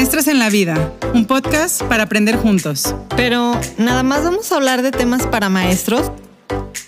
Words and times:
Maestras 0.00 0.28
en 0.28 0.38
la 0.38 0.48
Vida, 0.48 0.94
un 1.12 1.26
podcast 1.26 1.82
para 1.82 2.04
aprender 2.04 2.34
juntos. 2.34 2.94
Pero, 3.18 3.52
¿nada 3.76 4.02
más 4.02 4.24
vamos 4.24 4.50
a 4.50 4.56
hablar 4.56 4.80
de 4.80 4.92
temas 4.92 5.26
para 5.26 5.50
maestros? 5.50 6.10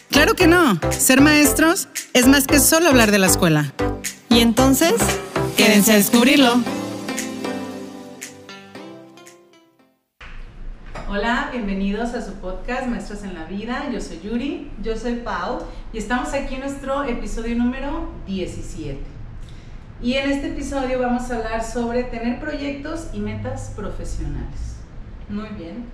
Claro 0.08 0.34
que 0.34 0.46
no. 0.46 0.80
Ser 0.90 1.20
maestros 1.20 1.88
es 2.14 2.26
más 2.26 2.46
que 2.46 2.58
solo 2.58 2.88
hablar 2.88 3.10
de 3.10 3.18
la 3.18 3.26
escuela. 3.26 3.74
Y 4.30 4.38
entonces, 4.38 4.94
quédense 5.58 5.92
a 5.92 5.96
descubrirlo. 5.96 6.62
Hola, 11.10 11.50
bienvenidos 11.52 12.14
a 12.14 12.24
su 12.24 12.32
podcast 12.36 12.86
Maestras 12.86 13.24
en 13.24 13.34
la 13.34 13.44
Vida. 13.44 13.90
Yo 13.92 14.00
soy 14.00 14.20
Yuri. 14.24 14.70
Yo 14.82 14.96
soy 14.96 15.16
Pau. 15.16 15.58
Y 15.92 15.98
estamos 15.98 16.32
aquí 16.32 16.54
en 16.54 16.60
nuestro 16.60 17.04
episodio 17.04 17.56
número 17.56 18.08
17. 18.26 19.21
Y 20.02 20.14
en 20.14 20.32
este 20.32 20.48
episodio 20.48 20.98
vamos 20.98 21.30
a 21.30 21.36
hablar 21.36 21.62
sobre 21.62 22.02
tener 22.02 22.40
proyectos 22.40 23.06
y 23.12 23.20
metas 23.20 23.72
profesionales. 23.76 24.78
Muy 25.28 25.48
bien. 25.50 25.86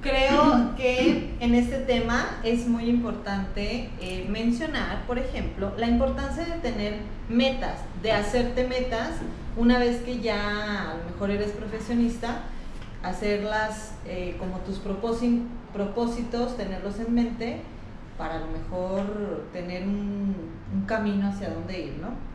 Creo 0.00 0.74
que 0.78 1.34
en 1.38 1.54
este 1.54 1.76
tema 1.80 2.38
es 2.44 2.66
muy 2.66 2.88
importante 2.88 3.90
eh, 4.00 4.26
mencionar, 4.30 5.06
por 5.06 5.18
ejemplo, 5.18 5.74
la 5.76 5.86
importancia 5.86 6.46
de 6.46 6.60
tener 6.62 6.94
metas, 7.28 7.80
de 8.02 8.12
hacerte 8.12 8.66
metas 8.66 9.10
una 9.54 9.78
vez 9.78 10.00
que 10.00 10.20
ya 10.20 10.90
a 10.90 10.94
lo 10.94 11.04
mejor 11.12 11.30
eres 11.30 11.50
profesionista, 11.50 12.44
hacerlas 13.02 13.92
eh, 14.06 14.34
como 14.38 14.60
tus 14.60 14.78
propósitos, 14.78 16.56
tenerlos 16.56 16.98
en 17.00 17.14
mente 17.14 17.60
para 18.16 18.36
a 18.36 18.40
lo 18.40 18.46
mejor 18.46 19.44
tener 19.52 19.82
un, 19.82 20.34
un 20.72 20.86
camino 20.86 21.28
hacia 21.28 21.50
dónde 21.50 21.80
ir, 21.82 21.98
¿no? 22.00 22.31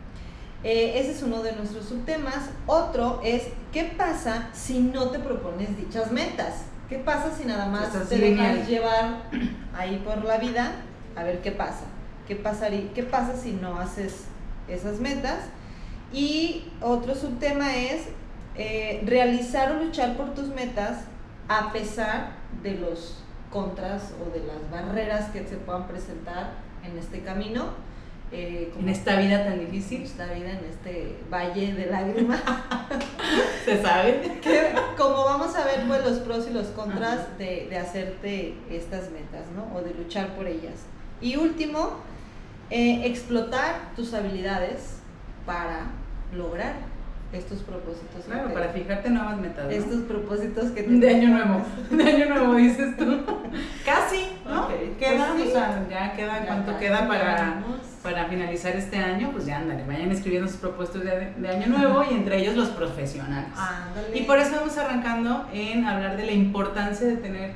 Eh, 0.63 0.99
ese 0.99 1.11
es 1.11 1.23
uno 1.23 1.43
de 1.43 1.53
nuestros 1.53 1.85
subtemas. 1.85 2.49
Otro 2.66 3.21
es, 3.23 3.43
¿qué 3.71 3.83
pasa 3.97 4.50
si 4.53 4.80
no 4.80 5.09
te 5.09 5.19
propones 5.19 5.77
dichas 5.77 6.11
metas? 6.11 6.64
¿Qué 6.89 6.97
pasa 6.97 7.36
si 7.36 7.45
nada 7.45 7.67
más 7.67 7.91
te 8.08 8.17
dejas 8.17 8.67
llevar 8.67 9.23
ahí 9.77 10.02
por 10.03 10.23
la 10.23 10.38
vida? 10.38 10.72
A 11.16 11.23
ver 11.23 11.41
qué 11.41 11.52
pasa. 11.52 11.86
¿Qué, 12.27 12.36
pasaría, 12.36 12.91
¿Qué 12.94 13.03
pasa 13.03 13.36
si 13.36 13.53
no 13.53 13.80
haces 13.80 14.23
esas 14.67 14.99
metas? 14.99 15.39
Y 16.11 16.66
otro 16.81 17.16
subtema 17.16 17.75
es 17.75 18.03
eh, 18.55 19.03
realizar 19.05 19.71
o 19.73 19.83
luchar 19.83 20.17
por 20.17 20.33
tus 20.33 20.47
metas 20.47 20.99
a 21.47 21.71
pesar 21.71 22.31
de 22.64 22.75
los 22.75 23.23
contras 23.52 24.14
o 24.21 24.31
de 24.31 24.45
las 24.45 24.69
barreras 24.71 25.30
que 25.30 25.45
se 25.47 25.55
puedan 25.58 25.88
presentar 25.88 26.52
en 26.83 26.97
este 26.97 27.21
camino 27.21 27.66
eh, 28.31 28.72
en 28.78 28.89
esta 28.89 29.17
vida 29.17 29.45
tan 29.45 29.59
difícil. 29.59 30.03
Esta 30.03 30.25
vida 30.33 30.52
en 30.52 30.66
este 30.66 31.16
valle 31.31 31.73
de 31.73 31.86
lágrimas. 31.88 32.42
¿Se 33.66 33.81
sabe? 33.81 34.39
Que, 34.42 34.73
como 34.97 35.23
vamos 35.25 35.56
a 35.56 35.66
ver 35.66 35.83
pues 35.88 36.03
los 36.06 36.20
pros 36.20 36.48
y 36.50 36.53
los 36.53 36.67
contras 36.67 37.38
de, 37.38 37.67
de, 37.70 37.78
hacerte 37.78 38.55
estas 38.70 39.11
metas, 39.11 39.45
¿no? 39.55 39.75
O 39.75 39.81
de 39.81 39.94
luchar 39.94 40.36
por 40.36 40.48
ellas. 40.48 40.86
Y 41.22 41.38
último, 41.38 41.98
eh, 42.70 43.02
explotar 43.05 43.95
tus 43.95 44.14
habilidades 44.14 44.98
para 45.45 45.88
lograr 46.33 46.73
estos 47.33 47.59
propósitos. 47.59 48.25
Claro, 48.25 48.53
para 48.53 48.70
fijarte 48.70 49.09
nuevas 49.09 49.38
metas. 49.38 49.72
Estos 49.72 50.02
propósitos 50.02 50.72
que 50.72 50.83
te 50.83 50.89
De 50.89 51.09
año 51.09 51.30
nuevo, 51.30 51.61
de 51.92 52.03
año 52.03 52.30
nuevo 52.30 52.56
dices 52.56 52.95
tú. 52.97 53.06
Casi, 53.86 54.38
¿no? 54.45 54.67
Queda, 54.97 55.33
pues 55.36 55.50
o 55.50 55.52
sea, 55.52 55.86
ya 55.89 56.14
queda, 56.14 56.45
¿cuánto 56.45 56.78
queda 56.78 57.08
para, 57.08 57.64
para 58.02 58.25
finalizar 58.25 58.75
este 58.75 58.98
año? 58.98 59.31
Pues 59.31 59.45
ya 59.45 59.58
ándale, 59.58 59.83
vayan 59.86 60.11
escribiendo 60.11 60.48
sus 60.48 60.58
propuestos 60.58 61.03
de, 61.03 61.33
de 61.38 61.50
año 61.50 61.67
nuevo 61.67 62.03
y 62.09 62.14
entre 62.14 62.39
ellos 62.39 62.55
los 62.55 62.70
profesionales. 62.70 63.52
Y 64.14 64.22
por 64.22 64.39
eso 64.39 64.55
vamos 64.55 64.78
arrancando 64.78 65.48
en 65.53 65.86
hablar 65.86 66.17
de 66.17 66.25
la 66.25 66.31
importancia 66.31 67.08
de 67.08 67.17
tener 67.17 67.52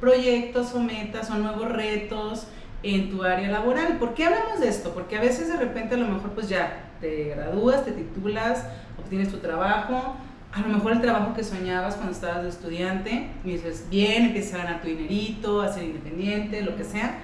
proyectos 0.00 0.74
o 0.74 0.80
metas 0.80 1.30
o 1.30 1.36
nuevos 1.36 1.70
retos 1.70 2.46
en 2.82 3.10
tu 3.10 3.24
área 3.24 3.48
laboral. 3.48 3.96
¿Por 3.98 4.12
qué 4.14 4.26
hablamos 4.26 4.60
de 4.60 4.68
esto? 4.68 4.92
Porque 4.92 5.16
a 5.16 5.20
veces 5.20 5.48
de 5.48 5.56
repente 5.56 5.94
a 5.94 5.98
lo 5.98 6.06
mejor 6.06 6.32
pues 6.32 6.48
ya 6.48 6.90
te 7.04 7.34
gradúas, 7.34 7.84
te 7.84 7.92
titulas, 7.92 8.64
obtienes 8.98 9.30
tu 9.30 9.38
trabajo, 9.38 10.16
a 10.52 10.60
lo 10.60 10.68
mejor 10.68 10.92
el 10.92 11.00
trabajo 11.02 11.34
que 11.34 11.44
soñabas 11.44 11.96
cuando 11.96 12.12
estabas 12.12 12.44
de 12.44 12.48
estudiante, 12.48 13.28
y 13.44 13.50
dices, 13.50 13.86
bien, 13.90 14.26
empiezas 14.26 14.54
a 14.54 14.64
ganar 14.64 14.80
tu 14.80 14.88
dinerito, 14.88 15.60
a 15.60 15.70
ser 15.70 15.84
independiente, 15.84 16.62
lo 16.62 16.76
que 16.76 16.84
sea, 16.84 17.18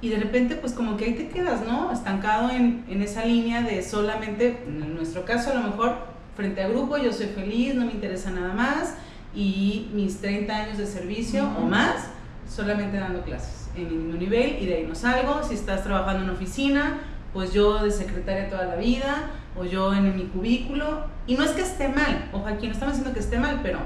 y 0.00 0.08
de 0.08 0.16
repente 0.16 0.56
pues 0.56 0.72
como 0.72 0.96
que 0.96 1.04
ahí 1.04 1.14
te 1.14 1.28
quedas, 1.28 1.64
¿no? 1.64 1.92
Estancado 1.92 2.50
en, 2.50 2.84
en 2.88 3.02
esa 3.02 3.24
línea 3.24 3.62
de 3.62 3.82
solamente, 3.82 4.58
en 4.66 4.96
nuestro 4.96 5.24
caso 5.24 5.52
a 5.52 5.54
lo 5.54 5.62
mejor, 5.62 6.10
frente 6.34 6.62
a 6.62 6.68
grupo, 6.68 6.96
yo 6.96 7.12
soy 7.12 7.26
feliz, 7.26 7.76
no 7.76 7.86
me 7.86 7.92
interesa 7.92 8.32
nada 8.32 8.52
más, 8.52 8.96
y 9.34 9.88
mis 9.94 10.20
30 10.20 10.52
años 10.54 10.78
de 10.78 10.86
servicio 10.86 11.48
o 11.56 11.60
más, 11.60 12.08
solamente 12.48 12.98
dando 12.98 13.22
clases 13.22 13.62
en 13.76 13.88
mismo 13.88 14.18
nivel 14.18 14.58
y 14.60 14.66
de 14.66 14.74
ahí 14.76 14.86
no 14.86 14.94
salgo. 14.94 15.42
Si 15.42 15.54
estás 15.54 15.84
trabajando 15.84 16.24
en 16.24 16.30
oficina, 16.30 17.00
pues 17.32 17.52
yo 17.52 17.82
de 17.82 17.90
secretaria 17.90 18.48
toda 18.48 18.64
la 18.64 18.76
vida, 18.76 19.30
o 19.58 19.64
yo 19.64 19.92
en 19.94 20.16
mi 20.16 20.24
cubículo. 20.24 21.06
Y 21.26 21.36
no 21.36 21.44
es 21.44 21.52
que 21.52 21.62
esté 21.62 21.88
mal, 21.88 22.28
ojo, 22.32 22.46
aquí 22.46 22.66
no 22.66 22.72
estamos 22.72 22.94
diciendo 22.94 23.14
que 23.14 23.20
esté 23.20 23.38
mal, 23.38 23.60
pero 23.62 23.78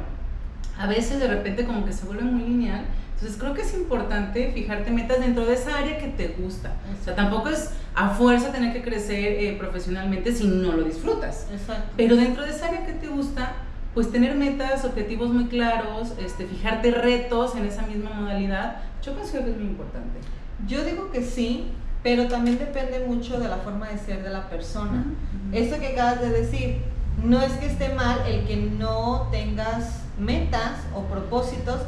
a 0.78 0.86
veces 0.86 1.20
de 1.20 1.28
repente 1.28 1.64
como 1.64 1.84
que 1.84 1.92
se 1.92 2.06
vuelve 2.06 2.24
muy 2.24 2.42
lineal. 2.42 2.84
Entonces 3.14 3.38
creo 3.40 3.54
que 3.54 3.62
es 3.62 3.72
importante 3.72 4.52
fijarte 4.52 4.90
metas 4.90 5.20
dentro 5.20 5.46
de 5.46 5.54
esa 5.54 5.78
área 5.78 5.98
que 5.98 6.08
te 6.08 6.28
gusta. 6.38 6.74
O 7.00 7.04
sea, 7.04 7.14
tampoco 7.14 7.48
es 7.48 7.70
a 7.94 8.10
fuerza 8.10 8.52
tener 8.52 8.74
que 8.74 8.82
crecer 8.82 9.42
eh, 9.42 9.56
profesionalmente 9.58 10.32
si 10.32 10.46
no 10.46 10.72
lo 10.72 10.84
disfrutas. 10.84 11.46
Exacto. 11.50 11.92
Pero 11.96 12.16
dentro 12.16 12.44
de 12.44 12.50
esa 12.50 12.66
área 12.66 12.84
que 12.84 12.92
te 12.92 13.08
gusta, 13.08 13.54
pues 13.94 14.12
tener 14.12 14.34
metas, 14.34 14.84
objetivos 14.84 15.30
muy 15.30 15.46
claros, 15.46 16.12
este, 16.22 16.44
fijarte 16.44 16.90
retos 16.90 17.56
en 17.56 17.64
esa 17.64 17.86
misma 17.86 18.10
modalidad, 18.10 18.82
yo 19.02 19.14
considero 19.14 19.46
que 19.46 19.52
es 19.52 19.56
muy 19.56 19.68
importante. 19.68 20.18
Yo 20.66 20.84
digo 20.84 21.10
que 21.10 21.22
sí, 21.22 21.68
pero 22.06 22.28
también 22.28 22.56
depende 22.56 23.00
mucho 23.00 23.40
de 23.40 23.48
la 23.48 23.56
forma 23.56 23.88
de 23.88 23.98
ser 23.98 24.22
de 24.22 24.30
la 24.30 24.48
persona. 24.48 25.04
Esto 25.50 25.80
que 25.80 25.88
acabas 25.88 26.20
de 26.20 26.30
decir, 26.30 26.82
no 27.24 27.42
es 27.42 27.50
que 27.54 27.66
esté 27.66 27.88
mal 27.94 28.20
el 28.28 28.46
que 28.46 28.54
no 28.54 29.26
tengas 29.32 30.02
metas 30.16 30.82
o 30.94 31.00
propósitos, 31.00 31.80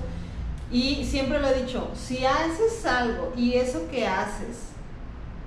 y 0.73 1.05
siempre 1.05 1.39
lo 1.39 1.47
he 1.47 1.62
dicho, 1.62 1.89
si 1.95 2.25
haces 2.27 2.84
algo 2.84 3.33
y 3.37 3.55
eso 3.55 3.87
que 3.93 4.09
haces 4.09 4.71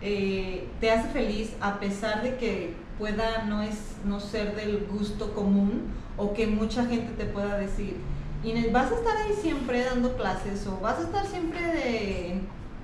eh, 0.02 0.70
te 0.80 0.90
hace 0.90 1.10
feliz 1.10 1.52
a 1.60 1.82
pesar 1.82 2.24
de 2.24 2.38
que 2.38 2.74
pueda 2.98 3.44
no, 3.50 3.62
es, 3.62 3.76
no 4.06 4.22
ser 4.22 4.56
del 4.56 4.88
gusto 4.90 5.34
común 5.34 5.92
o 6.16 6.34
que 6.34 6.48
mucha 6.48 6.86
gente 6.86 7.12
te 7.18 7.26
pueda 7.26 7.58
decir, 7.58 7.98
Inés, 8.42 8.72
vas 8.72 8.90
a 8.90 8.96
estar 8.96 9.18
ahí 9.18 9.34
siempre 9.34 9.84
dando 9.84 10.16
clases 10.16 10.66
o 10.66 10.80
vas 10.80 10.98
a 11.00 11.02
estar 11.02 11.28
siempre 11.28 11.60
de 11.60 12.42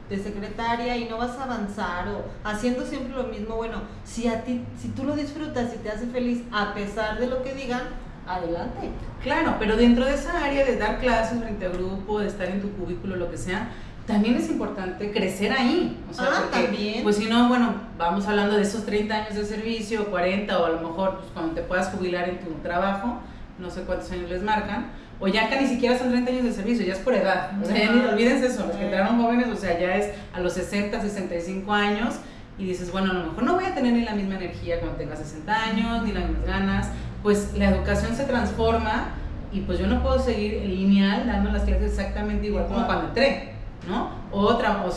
de 0.10 0.18
secretaria 0.18 0.96
y 0.98 1.06
no 1.06 1.18
vas 1.18 1.38
a 1.38 1.44
avanzar 1.44 2.08
o 2.08 2.26
haciendo 2.44 2.86
siempre 2.86 3.14
lo 3.14 3.24
mismo, 3.26 3.56
bueno, 3.56 3.82
si 4.06 4.28
a 4.28 4.44
ti, 4.44 4.64
si 4.80 4.90
tú 4.90 5.04
lo 5.04 5.16
disfrutas 5.16 5.74
y 5.74 5.78
te 5.78 5.90
hace 5.90 6.08
feliz 6.08 6.44
a 6.52 6.74
pesar 6.74 7.20
de 7.20 7.28
lo 7.28 7.44
que 7.44 7.54
digan, 7.54 7.82
adelante. 8.28 8.90
Claro, 9.24 9.56
pero 9.60 9.76
dentro 9.76 10.06
de 10.06 10.14
esa 10.14 10.44
área 10.44 10.66
de 10.66 10.78
dar 10.78 11.00
clases 11.00 11.40
frente 11.40 11.66
a 11.66 11.70
grupo, 11.70 12.20
de 12.20 12.28
estar 12.28 12.48
en 12.48 12.62
tu 12.62 12.72
cubículo, 12.72 13.16
lo 13.16 13.32
que 13.32 13.38
sea, 13.38 13.70
también 14.06 14.36
es 14.36 14.50
importante 14.50 15.12
crecer 15.12 15.52
ahí. 15.52 15.98
O 16.10 16.14
sea, 16.14 16.28
ah, 16.32 16.44
también. 16.50 17.04
Pues 17.04 17.18
si 17.18 17.26
no, 17.26 17.50
bueno, 17.50 17.76
vamos 17.98 18.26
hablando 18.28 18.56
de 18.56 18.62
esos 18.62 18.86
30 18.86 19.14
años 19.14 19.36
de 19.36 19.46
servicio, 19.46 20.10
40 20.10 20.60
o 20.60 20.66
a 20.66 20.70
lo 20.70 20.80
mejor 20.80 21.18
pues, 21.18 21.32
cuando 21.34 21.54
te 21.54 21.62
puedas 21.62 21.90
jubilar 21.90 22.30
en 22.30 22.40
tu 22.40 22.52
trabajo, 22.64 23.20
no 23.60 23.70
sé 23.70 23.82
cuántos 23.82 24.10
años 24.12 24.30
les 24.30 24.44
marcan, 24.44 24.92
o 25.20 25.28
ya 25.28 25.50
que 25.50 25.60
ni 25.60 25.68
siquiera 25.68 25.98
son 25.98 26.10
30 26.10 26.32
años 26.32 26.44
de 26.44 26.54
servicio, 26.54 26.86
ya 26.86 26.94
es 26.94 27.00
por 27.00 27.14
edad. 27.14 27.52
O 27.62 27.66
sea, 27.66 27.76
ya 27.76 27.92
ni 27.92 28.06
olvídense 28.06 28.48
eso, 28.48 28.66
los 28.68 28.76
que 28.76 28.86
entraron 28.86 29.22
jóvenes, 29.22 29.48
o 29.48 29.56
sea, 29.56 29.80
ya 29.80 29.96
es 29.96 30.12
a 30.34 30.40
los 30.40 30.54
60, 30.54 31.02
65 31.02 31.74
años 31.74 32.16
y 32.58 32.66
dices, 32.66 32.92
bueno, 32.92 33.12
a 33.12 33.14
lo 33.14 33.24
mejor 33.26 33.44
no 33.44 33.56
voy 33.56 33.66
a 33.66 33.74
tener 33.74 33.94
ni 33.94 34.04
la 34.04 34.14
misma 34.14 34.36
energía 34.36 34.80
cuando 34.80 34.98
tenga 34.98 35.16
60 35.16 35.64
años, 35.64 36.04
ni 36.04 36.12
las 36.12 36.28
mismas 36.28 36.46
ganas, 36.46 36.90
pues 37.24 37.54
la 37.58 37.70
educación 37.70 38.16
se 38.16 38.26
transforma 38.26 39.10
y 39.52 39.62
pues 39.62 39.80
yo 39.80 39.88
no 39.88 40.04
puedo 40.04 40.20
seguir 40.20 40.64
lineal 40.66 41.26
dando 41.26 41.52
las 41.52 41.64
clases 41.64 41.92
exactamente 41.92 42.48
igual 42.48 42.68
como 42.68 42.86
cuando 42.86 43.08
entré, 43.08 43.54
¿no? 43.88 44.12
O 44.32 44.42
otra, 44.42 44.84
o 44.86 44.92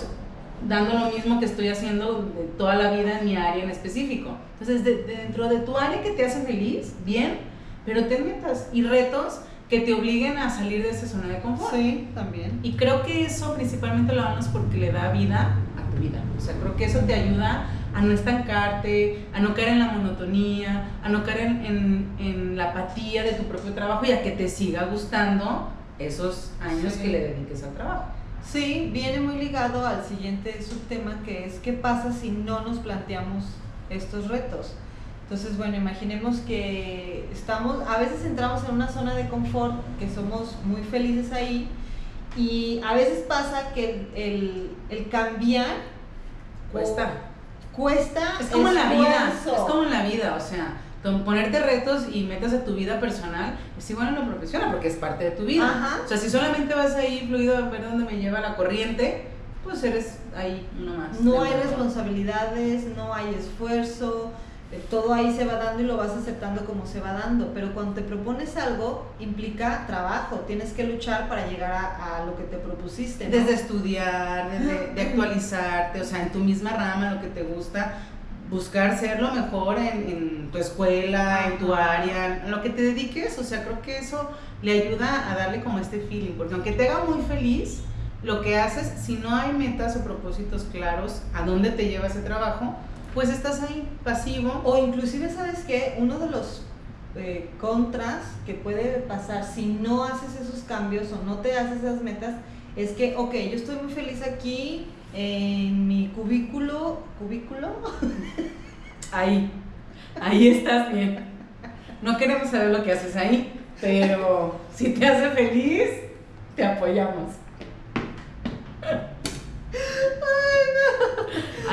dando 0.68 0.98
lo 0.98 1.10
mismo 1.10 1.38
que 1.38 1.46
estoy 1.46 1.68
haciendo 1.68 2.22
de 2.22 2.44
toda 2.58 2.74
la 2.74 2.90
vida 2.90 3.20
en 3.20 3.24
mi 3.24 3.36
área 3.36 3.64
en 3.64 3.70
específico. 3.70 4.36
Entonces, 4.60 4.84
dentro 4.84 5.48
de 5.48 5.60
tu 5.60 5.76
área 5.78 6.02
que 6.02 6.10
te 6.10 6.24
hace 6.24 6.42
feliz, 6.42 6.94
bien, 7.04 7.38
pero 7.86 8.04
ten 8.04 8.26
metas 8.26 8.68
y 8.72 8.82
retos 8.82 9.40
que 9.70 9.80
te 9.80 9.94
obliguen 9.94 10.36
a 10.36 10.50
salir 10.50 10.82
de 10.82 10.90
esa 10.90 11.06
zona 11.06 11.28
de 11.28 11.38
confort. 11.38 11.72
Sí, 11.72 12.08
también. 12.12 12.58
Y 12.64 12.72
creo 12.72 13.04
que 13.04 13.24
eso 13.24 13.54
principalmente 13.54 14.12
lo 14.12 14.22
hagas 14.22 14.48
porque 14.48 14.76
le 14.76 14.90
da 14.90 15.12
vida 15.12 15.56
a 15.78 15.90
tu 15.90 16.02
vida. 16.02 16.20
O 16.36 16.40
sea, 16.40 16.56
creo 16.56 16.74
que 16.74 16.86
eso 16.86 16.98
te 17.00 17.14
ayuda 17.14 17.68
a 17.94 18.02
no 18.02 18.12
estancarte, 18.12 19.26
a 19.32 19.38
no 19.38 19.54
caer 19.54 19.68
en 19.68 19.78
la 19.78 19.92
monotonía, 19.92 20.90
a 21.04 21.08
no 21.08 21.22
caer 21.22 21.40
en, 21.40 22.08
en, 22.18 22.56
la 22.56 22.70
apatía 22.70 23.22
de 23.22 23.32
tu 23.32 23.44
propio 23.44 23.72
trabajo 23.72 24.04
y 24.04 24.10
a 24.10 24.22
que 24.22 24.32
te 24.32 24.48
siga 24.48 24.84
gustando 24.86 25.70
esos 26.00 26.50
años 26.60 26.94
que 26.94 27.08
le 27.08 27.20
dediques 27.20 27.62
al 27.62 27.74
trabajo. 27.74 28.06
Sí, 28.44 28.90
viene 28.92 29.20
muy 29.20 29.36
ligado 29.36 29.86
al 29.86 30.04
siguiente 30.04 30.60
subtema 30.62 31.22
que 31.24 31.44
es 31.46 31.60
qué 31.60 31.72
pasa 31.72 32.12
si 32.12 32.30
no 32.30 32.62
nos 32.62 32.78
planteamos 32.78 33.44
estos 33.88 34.28
retos. 34.28 34.74
Entonces, 35.30 35.56
bueno, 35.56 35.76
imaginemos 35.76 36.38
que 36.38 37.28
estamos, 37.32 37.86
a 37.86 37.98
veces 37.98 38.24
entramos 38.24 38.64
en 38.68 38.74
una 38.74 38.88
zona 38.88 39.14
de 39.14 39.28
confort, 39.28 39.76
que 40.00 40.10
somos 40.12 40.56
muy 40.64 40.82
felices 40.82 41.30
ahí, 41.30 41.68
y 42.36 42.80
a 42.84 42.94
veces 42.94 43.20
pasa 43.28 43.72
que 43.72 44.08
el, 44.16 44.72
el 44.88 45.08
cambiar 45.08 45.68
cuesta. 46.72 47.12
cuesta. 47.70 48.38
Es 48.40 48.48
como 48.48 48.70
en 48.70 48.74
la 48.74 48.92
vida, 48.92 49.32
es 49.32 49.52
como 49.52 49.84
en 49.84 49.90
la 49.90 50.02
vida, 50.02 50.34
o 50.34 50.40
sea, 50.40 50.78
ponerte 51.24 51.60
retos 51.60 52.06
y 52.12 52.24
metas 52.24 52.52
a 52.52 52.64
tu 52.64 52.74
vida 52.74 52.98
personal 52.98 53.56
es 53.78 53.88
igual 53.88 54.08
en 54.08 54.16
lo 54.16 54.26
profesional 54.26 54.72
porque 54.72 54.88
es 54.88 54.96
parte 54.96 55.24
de 55.24 55.30
tu 55.30 55.44
vida. 55.44 56.00
O 56.04 56.08
sea, 56.08 56.16
si 56.16 56.28
solamente 56.28 56.74
vas 56.74 56.94
ahí 56.96 57.24
fluido 57.28 57.56
a 57.56 57.68
ver 57.68 57.84
dónde 57.84 58.04
me 58.04 58.20
lleva 58.20 58.40
la 58.40 58.56
corriente, 58.56 59.26
pues 59.62 59.82
eres 59.84 60.18
ahí 60.36 60.68
uno 60.76 60.94
más. 60.94 61.20
No 61.20 61.40
hay 61.40 61.52
responsabilidades, 61.52 62.84
no 62.96 63.14
hay 63.14 63.32
esfuerzo, 63.34 64.32
todo 64.78 65.12
ahí 65.12 65.34
se 65.36 65.44
va 65.44 65.54
dando 65.54 65.82
y 65.82 65.86
lo 65.86 65.96
vas 65.96 66.10
aceptando 66.10 66.64
como 66.64 66.86
se 66.86 67.00
va 67.00 67.12
dando, 67.12 67.52
pero 67.52 67.74
cuando 67.74 67.94
te 67.94 68.02
propones 68.02 68.56
algo 68.56 69.04
implica 69.18 69.84
trabajo, 69.88 70.36
tienes 70.46 70.72
que 70.72 70.84
luchar 70.84 71.28
para 71.28 71.48
llegar 71.48 71.72
a, 71.72 72.24
lo 72.24 72.36
que 72.36 72.44
te 72.44 72.56
propusiste. 72.56 73.28
Desde 73.28 73.54
estudiar, 73.54 74.48
desde 74.50 74.94
de 74.94 75.02
actualizarte, 75.02 76.00
o 76.00 76.04
sea, 76.04 76.22
en 76.22 76.30
tu 76.30 76.38
misma 76.38 76.70
rama, 76.70 77.14
lo 77.14 77.20
que 77.20 77.26
te 77.26 77.42
gusta, 77.42 77.94
buscar 78.48 78.96
ser 78.96 79.20
lo 79.20 79.32
mejor 79.32 79.78
en, 79.78 80.50
tu 80.52 80.58
escuela, 80.58 81.46
en 81.46 81.58
tu 81.58 81.74
área, 81.74 82.44
en 82.44 82.50
lo 82.50 82.62
que 82.62 82.70
te 82.70 82.82
dediques, 82.82 83.38
o 83.38 83.44
sea, 83.44 83.64
creo 83.64 83.82
que 83.82 83.98
eso 83.98 84.30
le 84.62 84.82
ayuda 84.82 85.30
a 85.30 85.36
darle 85.36 85.62
como 85.62 85.78
este 85.78 86.00
feeling, 86.00 86.32
porque 86.36 86.54
aunque 86.54 86.72
te 86.72 86.88
haga 86.88 87.04
muy 87.04 87.22
feliz, 87.22 87.82
lo 88.22 88.40
que 88.40 88.58
haces, 88.58 89.04
si 89.04 89.16
no 89.16 89.34
hay 89.34 89.52
metas 89.52 89.96
o 89.96 90.04
propósitos 90.04 90.64
claros 90.64 91.22
a 91.34 91.42
dónde 91.42 91.70
te 91.70 91.88
lleva 91.88 92.06
ese 92.06 92.20
trabajo, 92.20 92.76
pues 93.14 93.28
estás 93.30 93.62
ahí 93.62 93.88
pasivo. 94.04 94.62
O 94.64 94.78
inclusive, 94.78 95.30
¿sabes 95.30 95.64
qué? 95.66 95.96
Uno 95.98 96.18
de 96.18 96.30
los 96.30 96.62
eh, 97.16 97.50
contras 97.60 98.22
que 98.46 98.54
puede 98.54 99.00
pasar 99.00 99.44
si 99.44 99.66
no 99.66 100.04
haces 100.04 100.40
esos 100.40 100.60
cambios 100.60 101.12
o 101.12 101.24
no 101.24 101.38
te 101.38 101.58
haces 101.58 101.78
esas 101.78 102.02
metas 102.02 102.36
es 102.76 102.92
que, 102.92 103.16
ok, 103.16 103.32
yo 103.32 103.56
estoy 103.56 103.76
muy 103.76 103.92
feliz 103.92 104.22
aquí 104.22 104.86
en 105.12 105.88
mi 105.88 106.08
cubículo, 106.14 107.00
cubículo. 107.18 107.68
Ahí, 109.12 109.50
ahí 110.20 110.48
estás 110.50 110.92
bien. 110.92 111.18
No 112.00 112.16
queremos 112.16 112.48
saber 112.48 112.70
lo 112.70 112.84
que 112.84 112.92
haces 112.92 113.16
ahí, 113.16 113.52
pero 113.80 114.60
si 114.72 114.90
te 114.90 115.04
hace 115.04 115.30
feliz, 115.30 115.88
te 116.54 116.64
apoyamos. 116.64 117.32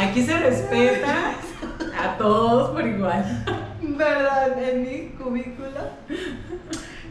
Aquí 0.07 0.24
se 0.24 0.39
respeta 0.39 1.33
a 2.00 2.18
todos 2.18 2.69
por 2.69 2.88
igual. 2.88 3.44
¿Verdad? 3.81 4.57
En 4.57 4.81
mi 4.83 5.09
cubículo. 5.21 5.81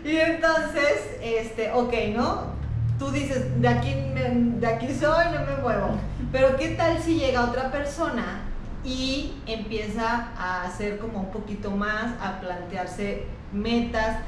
Y 0.02 0.16
entonces, 0.16 1.18
este, 1.22 1.72
ok, 1.72 1.92
¿no? 2.14 2.54
Tú 2.98 3.10
dices, 3.10 3.60
de 3.60 3.68
aquí, 3.68 3.92
de 3.92 4.66
aquí 4.66 4.94
soy, 4.94 5.26
no 5.26 5.44
me 5.44 5.60
muevo. 5.60 5.90
Pero 6.32 6.56
¿qué 6.56 6.68
tal 6.70 7.02
si 7.02 7.18
llega 7.18 7.44
otra 7.44 7.70
persona 7.70 8.40
y 8.82 9.34
empieza 9.46 10.28
a 10.38 10.62
hacer 10.62 10.96
como 10.96 11.20
un 11.20 11.30
poquito 11.30 11.70
más, 11.72 12.14
a 12.22 12.40
plantearse 12.40 13.26
metas? 13.52 14.20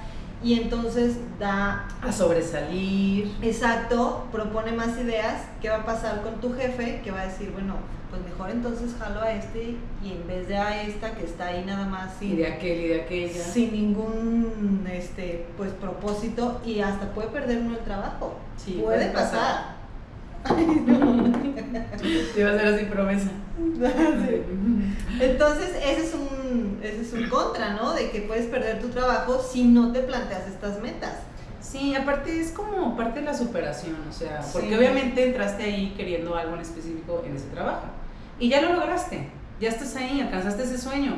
Y 0.42 0.54
entonces 0.54 1.16
da 1.38 1.88
a 2.02 2.12
sobresalir. 2.12 3.34
Exacto, 3.42 4.26
propone 4.30 4.72
más 4.72 4.98
ideas. 4.98 5.42
¿Qué 5.60 5.68
va 5.68 5.76
a 5.76 5.84
pasar 5.84 6.22
con 6.22 6.40
tu 6.40 6.54
jefe? 6.54 7.00
Que 7.02 7.10
va 7.10 7.22
a 7.22 7.26
decir, 7.26 7.50
bueno, 7.52 7.74
pues 8.10 8.22
mejor 8.22 8.50
entonces 8.50 8.94
jalo 8.98 9.20
a 9.20 9.32
este 9.32 9.76
y 10.02 10.12
en 10.12 10.26
vez 10.26 10.48
de 10.48 10.56
a 10.56 10.82
esta 10.82 11.14
que 11.14 11.24
está 11.24 11.46
ahí 11.48 11.64
nada 11.64 11.86
más 11.86 12.14
sin, 12.18 12.32
y 12.32 12.36
de 12.36 12.46
aquel 12.46 12.80
y 12.80 12.88
de 12.88 13.02
aquella. 13.02 13.42
Sin 13.42 13.72
ningún 13.72 14.88
este 14.90 15.46
pues 15.56 15.72
propósito 15.72 16.60
y 16.64 16.80
hasta 16.80 17.12
puede 17.12 17.28
perder 17.28 17.58
uno 17.58 17.76
el 17.76 17.84
trabajo. 17.84 18.38
Sí, 18.56 18.80
puede, 18.82 19.10
pasar. 19.10 19.77
Te 22.34 22.44
va 22.44 22.50
a 22.50 22.58
ser 22.58 22.66
así 22.74 22.84
promesa. 22.86 23.30
Entonces, 25.20 25.70
ese 25.84 26.04
es 26.04 26.14
un 26.14 26.78
ese 26.82 27.02
es 27.02 27.12
un 27.12 27.28
contra, 27.28 27.74
¿no? 27.74 27.92
De 27.92 28.10
que 28.10 28.22
puedes 28.22 28.46
perder 28.46 28.80
tu 28.80 28.88
trabajo 28.88 29.40
si 29.40 29.64
no 29.64 29.92
te 29.92 30.00
planteas 30.00 30.46
estas 30.46 30.80
metas. 30.80 31.14
Sí, 31.60 31.94
aparte 31.94 32.40
es 32.40 32.52
como 32.52 32.96
parte 32.96 33.20
de 33.20 33.26
la 33.26 33.34
superación, 33.34 33.96
o 34.08 34.12
sea, 34.12 34.40
porque 34.52 34.76
obviamente 34.76 35.26
entraste 35.26 35.64
ahí 35.64 35.92
queriendo 35.96 36.34
algo 36.34 36.54
en 36.54 36.60
específico 36.60 37.22
en 37.26 37.36
ese 37.36 37.46
trabajo 37.48 37.88
y 38.38 38.48
ya 38.48 38.62
lo 38.62 38.74
lograste, 38.74 39.28
ya 39.60 39.68
estás 39.68 39.96
ahí, 39.96 40.20
alcanzaste 40.20 40.62
ese 40.62 40.78
sueño. 40.78 41.16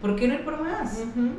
¿Por 0.00 0.14
qué 0.14 0.28
no 0.28 0.34
ir 0.34 0.44
por 0.44 0.62
más? 0.62 0.98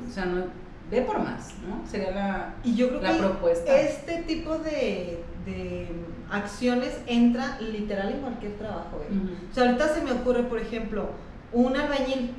O 0.09 0.11
sea, 0.11 0.25
no, 0.25 0.43
ve 0.91 1.01
por 1.03 1.19
más, 1.19 1.53
¿no? 1.65 1.87
Sería 1.89 2.11
la, 2.11 2.55
y 2.63 2.75
yo 2.75 2.89
creo 2.89 3.01
que 3.01 3.19
propuesta. 3.19 3.79
Este 3.79 4.23
tipo 4.23 4.57
de, 4.57 5.23
de, 5.45 5.87
acciones 6.31 6.99
entra 7.07 7.59
literal 7.59 8.11
en 8.13 8.19
cualquier 8.21 8.53
trabajo. 8.57 9.01
¿eh? 9.03 9.13
O 9.51 9.53
sea, 9.53 9.65
ahorita 9.65 9.93
se 9.93 10.01
me 10.01 10.11
ocurre, 10.11 10.43
por 10.43 10.59
ejemplo, 10.59 11.09
un 11.51 11.75
albañil 11.75 12.31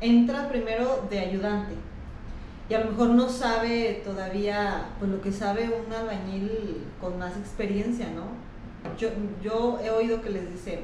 entra 0.00 0.48
primero 0.48 1.06
de 1.10 1.18
ayudante 1.18 1.74
y 2.68 2.74
a 2.74 2.80
lo 2.80 2.90
mejor 2.90 3.10
no 3.10 3.28
sabe 3.28 4.02
todavía 4.04 4.88
pues 4.98 5.10
lo 5.10 5.20
que 5.20 5.32
sabe 5.32 5.64
un 5.68 5.92
albañil 5.92 6.50
con 7.00 7.18
más 7.18 7.36
experiencia, 7.36 8.06
¿no? 8.10 8.24
Yo, 8.98 9.08
yo 9.42 9.78
he 9.82 9.90
oído 9.90 10.20
que 10.20 10.30
les 10.30 10.50
dicen 10.52 10.80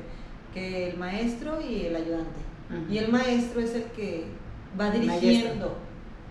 que 0.55 0.91
el 0.91 0.99
maestro 0.99 1.61
y 1.61 1.87
el 1.87 1.97
ayudante. 1.97 2.41
Y 2.91 2.97
el 2.97 3.13
maestro 3.13 3.61
es 3.61 3.75
el 3.75 3.85
que 3.85 4.25
va 4.81 4.91
dirigiendo, 4.91 5.77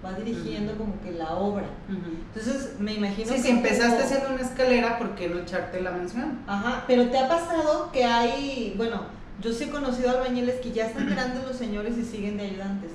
va 0.04 0.14
dirigiendo 0.14 0.76
como 0.78 1.00
que 1.02 1.12
la 1.12 1.36
obra. 1.36 1.66
Entonces 1.90 2.80
me 2.80 2.94
imagino 2.94 3.28
sí, 3.30 3.36
que... 3.36 3.42
si 3.42 3.50
empezaste 3.50 4.04
haciendo 4.04 4.30
una 4.30 4.42
escalera, 4.42 4.98
¿por 4.98 5.16
qué 5.16 5.30
no 5.30 5.40
echarte 5.40 5.82
la 5.82 5.92
mención? 5.92 6.40
Ajá, 6.48 6.84
pero 6.88 7.08
te 7.08 7.18
ha 7.18 7.28
pasado 7.28 7.92
que 7.92 8.04
hay, 8.04 8.74
bueno, 8.78 9.02
yo 9.42 9.52
sí 9.54 9.66
he 9.66 9.70
conocido 9.70 10.12
albañiles 10.12 10.60
que 10.62 10.72
ya 10.72 10.88
están 10.88 11.10
grandes 11.10 11.44
los 11.46 11.56
señores 11.56 11.98
y 11.98 12.04
siguen 12.04 12.38
de 12.38 12.46
ayudantes. 12.46 12.92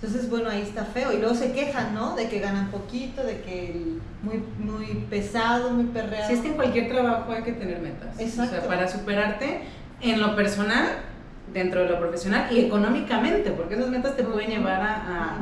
Entonces, 0.00 0.30
bueno, 0.30 0.48
ahí 0.48 0.62
está 0.62 0.84
feo. 0.84 1.12
Y 1.12 1.18
luego 1.18 1.34
se 1.34 1.52
quejan, 1.52 1.92
¿no? 1.92 2.14
De 2.14 2.28
que 2.28 2.38
ganan 2.38 2.70
poquito, 2.70 3.24
de 3.24 3.40
que 3.40 3.98
muy, 4.22 4.42
muy 4.58 5.06
pesado, 5.10 5.70
muy 5.70 5.86
perreado. 5.86 6.28
Si 6.28 6.34
es 6.34 6.40
que 6.40 6.48
en 6.48 6.54
cualquier 6.54 6.88
trabajo 6.88 7.32
hay 7.32 7.42
que 7.42 7.52
tener 7.52 7.80
metas. 7.80 8.18
Exacto. 8.20 8.56
O 8.56 8.60
sea, 8.60 8.68
para 8.68 8.86
superarte 8.86 9.62
en 10.00 10.20
lo 10.20 10.36
personal, 10.36 10.86
dentro 11.52 11.82
de 11.82 11.88
lo 11.88 11.98
profesional 11.98 12.46
y 12.52 12.60
económicamente, 12.60 13.50
porque 13.50 13.74
esas 13.74 13.88
metas 13.88 14.16
te 14.16 14.22
pueden 14.22 14.50
llevar 14.50 14.80
a, 14.80 14.94
a, 14.94 15.38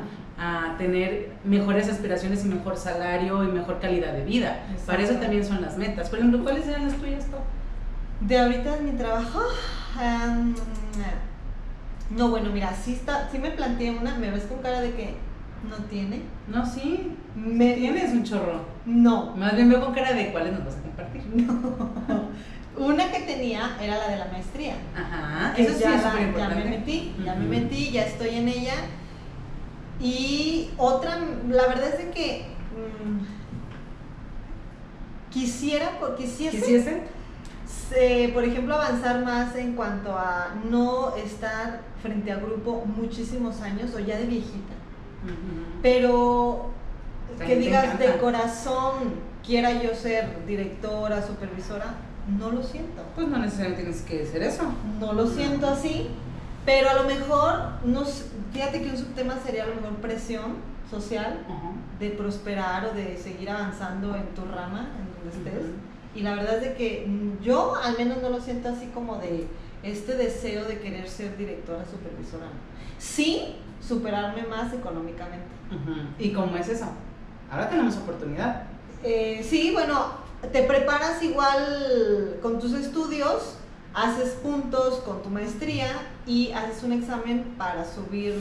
tener 0.79 1.31
mejores 1.45 1.89
aspiraciones 1.89 2.45
y 2.45 2.49
mejor 2.49 2.77
salario 2.77 3.43
y 3.45 3.49
mejor 3.49 3.81
calidad 3.81 4.13
de 4.13 4.25
vida. 4.25 4.67
Para 4.87 5.03
eso 5.03 5.15
también 5.15 5.45
son 5.45 5.63
las 5.63 5.79
metas. 5.79 6.11
Por 6.11 6.19
ejemplo, 6.19 6.43
¿cuáles 6.43 6.67
eran 6.67 6.85
las 6.85 6.97
tuyas, 6.97 7.27
De 8.21 8.39
ahorita 8.39 8.77
en 8.77 8.85
mi 8.85 8.93
trabajo... 8.93 9.41
Em, 10.01 10.55
no, 12.11 12.29
bueno, 12.29 12.51
mira, 12.51 12.73
sí, 12.75 12.93
está, 12.93 13.29
sí 13.33 13.39
me 13.39 13.51
planteé 13.51 13.91
una, 13.91 14.15
me 14.17 14.31
ves 14.31 14.45
con 14.45 14.59
cara 14.59 14.81
de 14.81 14.93
que 14.93 15.15
no 15.69 15.77
tiene. 15.87 16.23
No, 16.49 16.65
sí. 16.65 17.17
Me, 17.35 17.73
tienes 17.73 18.13
un 18.13 18.23
chorro. 18.23 18.65
No. 18.85 19.35
Más 19.37 19.57
bien 19.57 19.69
veo 19.69 19.81
con 19.85 19.93
cara 19.93 20.13
de 20.13 20.31
cuáles 20.31 20.53
nos 20.53 20.65
vas 20.65 20.77
a 20.77 20.83
compartir. 20.83 21.23
No. 21.35 22.85
Una 22.87 23.11
que 23.11 23.21
tenía 23.21 23.75
era 23.81 23.97
la 23.97 24.09
de 24.09 24.17
la 24.19 24.27
maestría. 24.27 24.75
Ajá. 24.95 25.55
Eso 25.57 25.73
sí 25.73 25.81
ya, 25.81 25.97
es 25.97 26.03
ya 26.37 26.49
me 26.51 26.65
metí, 26.65 27.15
ya 27.25 27.35
me 27.35 27.47
metí, 27.47 27.91
ya 27.91 28.05
estoy 28.05 28.37
en 28.37 28.49
ella. 28.49 28.75
Y 30.01 30.71
otra, 30.77 31.19
la 31.49 31.67
verdad 31.67 31.89
es 31.89 31.99
de 31.99 32.11
que 32.11 32.47
mm, 32.73 33.25
quisiera, 35.31 35.93
quisiese, 36.17 36.57
¿Quisiese? 36.57 37.03
por 38.33 38.45
ejemplo, 38.45 38.75
avanzar 38.75 39.25
más 39.25 39.55
en 39.57 39.75
cuanto 39.75 40.13
a 40.13 40.55
no 40.71 41.15
estar 41.17 41.81
frente 42.03 42.33
a 42.33 42.37
grupo 42.37 42.85
muchísimos 42.85 43.61
años 43.61 43.95
o 43.95 43.99
ya 43.99 44.17
de 44.19 44.27
viejita. 44.27 44.75
Pero 45.83 46.71
que 47.45 47.57
digas 47.57 47.99
de 47.99 48.17
corazón, 48.19 49.15
quiera 49.45 49.83
yo 49.83 49.95
ser 49.95 50.47
directora, 50.47 51.27
supervisora, 51.27 51.95
no 52.39 52.51
lo 52.51 52.63
siento. 52.63 53.03
Pues 53.15 53.29
no 53.29 53.39
necesariamente 53.39 53.83
tienes 53.83 54.03
que 54.03 54.27
ser 54.27 54.43
eso. 54.43 54.63
No 55.01 55.13
lo 55.13 55.27
siento 55.27 55.67
así, 55.69 56.09
pero 56.65 56.91
a 56.91 56.95
lo 56.95 57.05
mejor, 57.05 57.71
nos, 57.85 58.27
fíjate 58.53 58.83
que 58.83 58.91
un 58.91 58.97
subtema 58.97 59.39
sería 59.45 59.65
a 59.65 59.67
lo 59.67 59.77
mejor 59.77 59.97
presión 59.97 60.57
social 60.91 61.41
de 61.99 62.11
prosperar 62.11 62.87
o 62.87 62.95
de 62.95 63.17
seguir 63.17 63.51
avanzando 63.51 64.15
en 64.15 64.27
tu 64.35 64.45
rama, 64.45 64.91
en 64.99 65.31
donde 65.31 65.51
estés. 65.51 65.71
Y 66.15 66.23
la 66.23 66.35
verdad 66.35 66.57
es 66.57 66.63
de 66.63 66.75
que 66.75 67.09
yo 67.43 67.75
al 67.77 67.97
menos 67.97 68.23
no 68.23 68.31
lo 68.31 68.41
siento 68.41 68.69
así 68.69 68.87
como 68.95 69.17
de 69.17 69.47
este 69.83 70.17
deseo 70.17 70.65
de 70.65 70.79
querer 70.79 71.09
ser 71.09 71.37
directora, 71.37 71.85
supervisora. 71.85 72.47
Sí, 72.99 73.57
superarme 73.87 74.43
más 74.45 74.73
económicamente. 74.73 75.47
¿Y 76.19 76.33
cómo 76.33 76.57
es 76.57 76.69
eso? 76.69 76.87
Ahora 77.51 77.69
tenemos 77.69 77.97
oportunidad. 77.97 78.65
Eh, 79.03 79.45
sí, 79.49 79.71
bueno, 79.73 80.07
te 80.53 80.63
preparas 80.63 81.23
igual 81.23 82.39
con 82.43 82.59
tus 82.59 82.73
estudios, 82.73 83.57
haces 83.97 84.33
puntos 84.43 84.97
con 85.01 85.23
tu 85.23 85.31
maestría 85.31 85.87
y 86.27 86.53
haces 86.53 86.83
un 86.83 86.93
examen 86.93 87.55
para 87.57 87.83
subir 87.83 88.35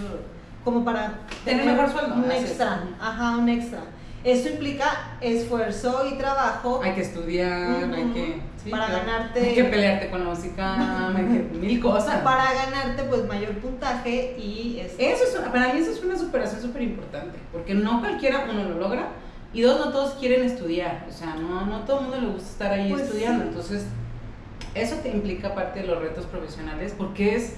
como 0.65 0.83
para 0.83 1.19
tener, 1.45 1.65
mejor 1.65 1.89
sueldo. 1.89 2.15
Un 2.15 2.29
extra, 2.29 2.83
ajá, 2.99 3.37
un 3.37 3.47
extra. 3.47 3.79
Esto 4.25 4.49
implica 4.49 5.17
esfuerzo 5.21 6.07
y 6.11 6.17
trabajo. 6.17 6.81
Hay 6.83 6.93
que 6.93 7.01
estudiar, 7.01 7.93
hay 7.93 8.05
que... 8.11 8.69
para 8.69 8.87
ganarte... 8.87 9.39
Hay 9.39 9.55
que 9.55 9.63
pelearte 9.65 10.09
con 10.09 10.25
la 10.25 10.31
música, 10.31 11.07
hay 11.15 11.25
que... 11.25 11.57
mil 11.57 11.79
cosas. 11.79 12.21
Para 12.21 12.51
ganarte 12.53 13.03
pues 13.03 13.25
mayor 13.25 13.53
puntaje 13.59 14.35
y... 14.37 14.81
Eso 14.97 15.23
es, 15.23 15.49
para 15.51 15.73
mí 15.73 15.79
eso 15.79 15.91
es 15.91 16.03
una 16.03 16.17
superación 16.17 16.61
súper 16.61 16.81
importante, 16.81 17.39
porque 17.53 17.75
no 17.75 18.01
cualquiera 18.01 18.45
uno 18.51 18.63
lo 18.63 18.79
logra 18.79 19.09
y 19.53 19.61
dos, 19.61 19.79
no 19.79 19.93
todos 19.93 20.15
quieren 20.15 20.43
estudiar, 20.43 21.05
o 21.07 21.13
sea, 21.13 21.35
no, 21.35 21.65
no 21.65 21.85
todo 21.85 21.99
el 21.99 22.03
mundo 22.07 22.19
le 22.19 22.27
gusta 22.27 22.49
estar 22.49 22.73
ahí 22.73 22.91
pues 22.91 23.03
estudiando, 23.03 23.45
entonces 23.45 23.85
eso 24.75 24.97
te 24.97 25.09
implica 25.09 25.55
parte 25.55 25.81
de 25.81 25.87
los 25.87 25.99
retos 25.99 26.25
profesionales 26.25 26.93
porque 26.97 27.35
es 27.35 27.55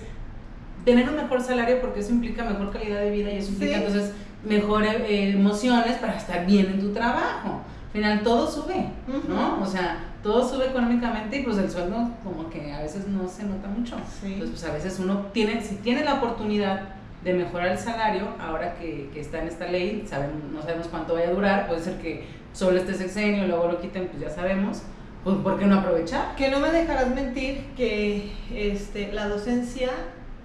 tener 0.85 1.09
un 1.09 1.15
mejor 1.15 1.41
salario 1.41 1.81
porque 1.81 1.99
eso 1.99 2.11
implica 2.11 2.45
mejor 2.45 2.71
calidad 2.71 3.01
de 3.01 3.11
vida 3.11 3.31
y 3.31 3.37
eso 3.37 3.49
implica 3.49 3.77
entonces 3.77 4.13
mejores 4.45 4.95
eh, 5.01 5.31
emociones 5.31 5.97
para 5.97 6.15
estar 6.15 6.45
bien 6.45 6.67
en 6.67 6.79
tu 6.79 6.93
trabajo. 6.93 7.61
Al 7.87 7.91
final 7.91 8.23
todo 8.23 8.49
sube, 8.49 8.89
¿no? 9.27 9.59
O 9.61 9.65
sea, 9.65 9.97
todo 10.21 10.47
sube 10.47 10.67
económicamente 10.67 11.39
y 11.39 11.43
pues 11.43 11.57
el 11.57 11.69
sueldo 11.71 12.11
como 12.23 12.49
que 12.49 12.71
a 12.71 12.81
veces 12.81 13.07
no 13.07 13.27
se 13.27 13.43
nota 13.43 13.67
mucho. 13.67 13.95
Entonces 14.23 14.49
pues 14.49 14.63
a 14.65 14.73
veces 14.73 14.99
uno 14.99 15.27
tiene, 15.33 15.61
si 15.61 15.75
tiene 15.75 16.03
la 16.03 16.15
oportunidad 16.15 16.89
de 17.23 17.33
mejorar 17.33 17.69
el 17.69 17.77
salario, 17.77 18.27
ahora 18.39 18.75
que, 18.75 19.09
que 19.13 19.19
está 19.19 19.41
en 19.41 19.47
esta 19.47 19.67
ley, 19.67 20.05
sabemos, 20.07 20.43
no 20.53 20.61
sabemos 20.61 20.87
cuánto 20.87 21.15
vaya 21.15 21.29
a 21.29 21.33
durar, 21.33 21.67
puede 21.67 21.81
ser 21.81 21.97
que 21.99 22.25
solo 22.53 22.77
este 22.77 22.93
sexenio 22.93 23.47
luego 23.47 23.67
lo 23.67 23.81
quiten, 23.81 24.07
pues 24.07 24.21
ya 24.21 24.29
sabemos, 24.29 24.83
pues 25.27 25.39
¿por 25.39 25.59
qué 25.59 25.65
no 25.65 25.79
aprovechar? 25.79 26.35
Que 26.37 26.49
no 26.49 26.61
me 26.61 26.71
dejarás 26.71 27.13
mentir 27.13 27.65
que 27.75 28.31
este, 28.49 29.11
la 29.11 29.27
docencia 29.27 29.89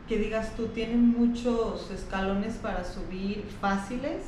que 0.08 0.18
digas 0.18 0.56
tú, 0.56 0.66
¿tienen 0.66 1.06
muchos 1.06 1.88
escalones 1.92 2.54
para 2.54 2.82
subir 2.82 3.44
fáciles? 3.60 4.24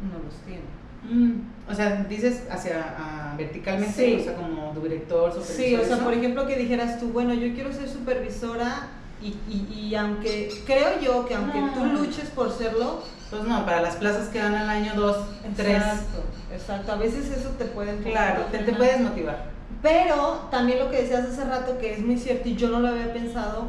No 0.00 0.24
los 0.24 0.34
tiene. 0.46 0.62
Mm, 1.06 1.70
o 1.70 1.74
sea, 1.74 2.02
dices 2.04 2.44
hacia 2.50 3.34
verticalmente, 3.36 4.16
o 4.16 4.24
sea, 4.24 4.34
como 4.36 4.72
director, 4.82 5.30
supervisor. 5.32 5.56
Sí, 5.66 5.74
o 5.74 5.84
sea, 5.84 5.98
por 6.02 6.14
ejemplo, 6.14 6.46
que 6.46 6.56
dijeras 6.56 6.98
tú, 6.98 7.08
bueno, 7.08 7.34
yo 7.34 7.52
quiero 7.52 7.70
ser 7.70 7.86
supervisora 7.86 8.88
y, 9.20 9.36
y, 9.50 9.94
aunque 9.96 10.50
creo 10.64 10.98
yo 10.98 11.26
que 11.26 11.34
aunque 11.34 11.58
tú 11.74 11.84
luches 11.84 12.30
por 12.30 12.50
serlo, 12.50 13.02
pues 13.28 13.42
no, 13.42 13.66
para 13.66 13.82
las 13.82 13.96
plazas 13.96 14.28
que 14.28 14.38
dan 14.38 14.54
al 14.54 14.70
año 14.70 14.92
2, 14.96 15.16
3. 15.56 15.68
Exacto, 15.68 16.22
exacto. 16.54 16.92
A 16.92 16.96
veces 16.96 17.28
eso 17.28 17.50
te 17.58 17.66
puede 17.66 17.98
Claro, 17.98 18.46
te, 18.50 18.60
te 18.60 18.72
puedes 18.72 18.98
motivar. 19.02 19.53
Pero 19.82 20.48
también 20.50 20.78
lo 20.78 20.90
que 20.90 21.02
decías 21.02 21.26
hace 21.26 21.44
rato, 21.44 21.78
que 21.78 21.94
es 21.94 22.00
muy 22.00 22.18
cierto 22.18 22.48
y 22.48 22.56
yo 22.56 22.68
no 22.68 22.80
lo 22.80 22.88
había 22.88 23.12
pensado, 23.12 23.68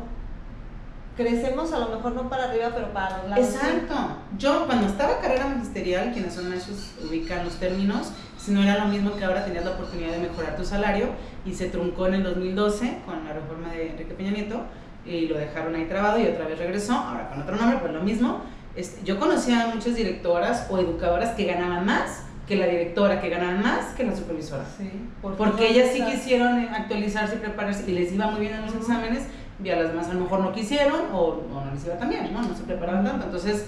crecemos 1.15 1.71
a 1.73 1.79
lo 1.79 1.89
mejor 1.89 2.13
no 2.13 2.29
para 2.29 2.45
arriba, 2.45 2.71
pero 2.73 2.93
para 2.93 3.19
los 3.19 3.29
lados. 3.29 3.45
Exacto. 3.45 3.95
Yo 4.37 4.65
cuando 4.65 4.87
estaba 4.87 5.19
carrera 5.19 5.47
magisterial, 5.47 6.11
quienes 6.13 6.33
son 6.33 6.51
esos 6.53 6.93
ubican 7.07 7.45
los 7.45 7.55
términos, 7.55 8.11
si 8.37 8.51
no 8.51 8.61
era 8.61 8.77
lo 8.79 8.85
mismo 8.85 9.15
que 9.15 9.25
ahora 9.25 9.45
tenías 9.45 9.65
la 9.65 9.71
oportunidad 9.71 10.11
de 10.11 10.19
mejorar 10.19 10.55
tu 10.55 10.65
salario 10.65 11.09
y 11.45 11.53
se 11.53 11.67
truncó 11.67 12.07
en 12.07 12.15
el 12.15 12.23
2012 12.23 12.99
con 13.05 13.25
la 13.25 13.33
reforma 13.33 13.71
de 13.71 13.91
Enrique 13.91 14.13
Peña 14.13 14.31
Nieto 14.31 14.61
y 15.05 15.27
lo 15.27 15.37
dejaron 15.37 15.75
ahí 15.75 15.85
trabado 15.85 16.19
y 16.19 16.27
otra 16.27 16.45
vez 16.45 16.57
regresó, 16.57 16.93
ahora 16.93 17.29
con 17.29 17.41
otro 17.41 17.55
nombre, 17.55 17.79
pues 17.79 17.93
lo 17.93 18.01
mismo. 18.01 18.41
Este, 18.75 19.03
yo 19.05 19.17
conocía 19.19 19.63
a 19.63 19.67
muchas 19.73 19.95
directoras 19.95 20.67
o 20.69 20.77
educadoras 20.77 21.35
que 21.35 21.45
ganaban 21.45 21.85
más 21.85 22.24
que 22.47 22.55
la 22.55 22.67
directora, 22.67 23.19
que 23.19 23.29
ganaban 23.29 23.61
más 23.61 23.93
que 23.95 24.03
la 24.03 24.15
supervisora. 24.15 24.63
Sí, 24.77 24.89
porque 25.21 25.69
ellas 25.69 25.89
sí 25.93 26.03
quisieron 26.03 26.59
actualizarse 26.59 27.35
y 27.35 27.39
prepararse 27.39 27.89
y 27.89 27.93
les 27.93 28.13
iba 28.13 28.27
muy 28.27 28.41
bien 28.41 28.53
en 28.53 28.61
los 28.61 28.75
exámenes 28.75 29.23
y 29.63 29.69
a 29.69 29.77
las 29.77 29.89
demás 29.89 30.09
a 30.09 30.13
lo 30.13 30.21
mejor 30.21 30.39
no 30.41 30.51
quisieron 30.51 31.01
o, 31.13 31.41
no 31.49 31.73
les 31.73 31.85
iba 31.85 31.97
tan 31.97 32.09
bien, 32.09 32.31
¿no? 32.33 32.41
No 32.41 32.55
se 32.55 32.63
preparaban 32.63 33.05
tanto. 33.05 33.25
Entonces, 33.25 33.65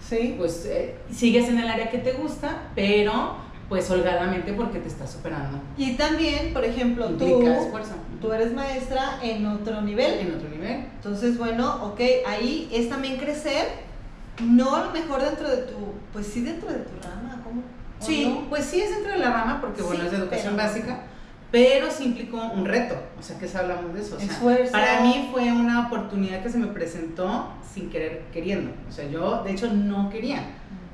sí. 0.00 0.34
pues 0.36 0.66
eh, 0.66 0.96
sigues 1.10 1.48
en 1.48 1.58
el 1.58 1.68
área 1.68 1.90
que 1.90 1.98
te 1.98 2.12
gusta, 2.12 2.70
pero 2.74 3.36
pues 3.68 3.90
holgadamente 3.90 4.52
porque 4.54 4.78
te 4.78 4.88
estás 4.88 5.12
superando. 5.12 5.60
Y 5.76 5.92
también, 5.92 6.52
por 6.52 6.64
ejemplo, 6.64 7.08
tú, 7.10 7.44
tú 8.20 8.32
eres 8.32 8.54
maestra 8.54 9.18
en 9.22 9.46
otro 9.46 9.82
nivel. 9.82 10.20
En 10.20 10.34
otro 10.34 10.48
nivel. 10.48 10.86
Entonces, 10.96 11.36
bueno, 11.36 11.84
ok, 11.84 12.00
ahí 12.26 12.68
es 12.72 12.88
también 12.88 13.18
crecer, 13.18 13.66
no 14.42 14.74
a 14.74 14.86
lo 14.86 14.90
mejor 14.92 15.22
dentro 15.22 15.48
de 15.48 15.58
tu, 15.58 15.76
pues 16.12 16.26
sí 16.26 16.40
dentro 16.40 16.70
de 16.70 16.78
tu 16.78 16.90
rama, 17.02 17.40
¿cómo? 17.44 17.62
Sí, 18.00 18.44
pues 18.48 18.64
sí 18.64 18.80
es 18.80 18.90
dentro 18.90 19.12
de 19.12 19.18
la 19.18 19.30
rama 19.30 19.60
porque, 19.60 19.82
bueno, 19.82 20.04
es 20.04 20.10
de 20.10 20.18
educación 20.18 20.56
básica 20.56 21.02
pero 21.50 21.90
sí 21.90 22.04
implicó 22.04 22.36
un 22.36 22.66
reto, 22.66 22.94
o 23.18 23.22
sea, 23.22 23.38
que 23.38 23.48
hablamos 23.56 23.94
de 23.94 24.02
eso. 24.02 24.16
O 24.16 24.20
sea, 24.20 24.70
para 24.70 25.00
mí 25.00 25.30
fue 25.32 25.50
una 25.50 25.86
oportunidad 25.86 26.42
que 26.42 26.50
se 26.50 26.58
me 26.58 26.66
presentó 26.66 27.52
sin 27.72 27.88
querer, 27.88 28.24
queriendo. 28.32 28.72
O 28.86 28.92
sea, 28.92 29.08
yo 29.08 29.42
de 29.42 29.52
hecho 29.52 29.72
no 29.72 30.10
quería. 30.10 30.42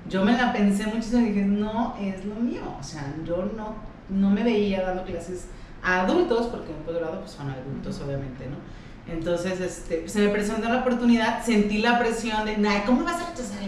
Yo 0.08 0.24
me 0.24 0.32
la 0.32 0.52
pensé 0.52 0.86
muchísimo 0.86 1.22
y 1.22 1.30
dije, 1.30 1.44
no 1.44 1.96
es 2.00 2.24
lo 2.24 2.36
mío. 2.36 2.62
O 2.78 2.82
sea, 2.82 3.14
yo 3.26 3.50
no, 3.56 3.74
no 4.08 4.30
me 4.30 4.44
veía 4.44 4.82
dando 4.82 5.02
clases 5.02 5.46
a 5.82 6.02
adultos, 6.02 6.46
porque 6.46 6.70
en 6.70 6.82
posgrado 6.84 7.20
pues 7.20 7.32
son 7.32 7.50
adultos, 7.50 8.00
obviamente, 8.00 8.46
¿no? 8.46 9.12
Entonces, 9.12 9.60
este, 9.60 10.08
se 10.08 10.20
me 10.20 10.28
presentó 10.28 10.68
la 10.68 10.80
oportunidad, 10.80 11.44
sentí 11.44 11.78
la 11.78 11.98
presión 11.98 12.44
de, 12.46 12.56
¿cómo 12.86 13.04
vas 13.04 13.20
a 13.20 13.30
rechazar? 13.30 13.58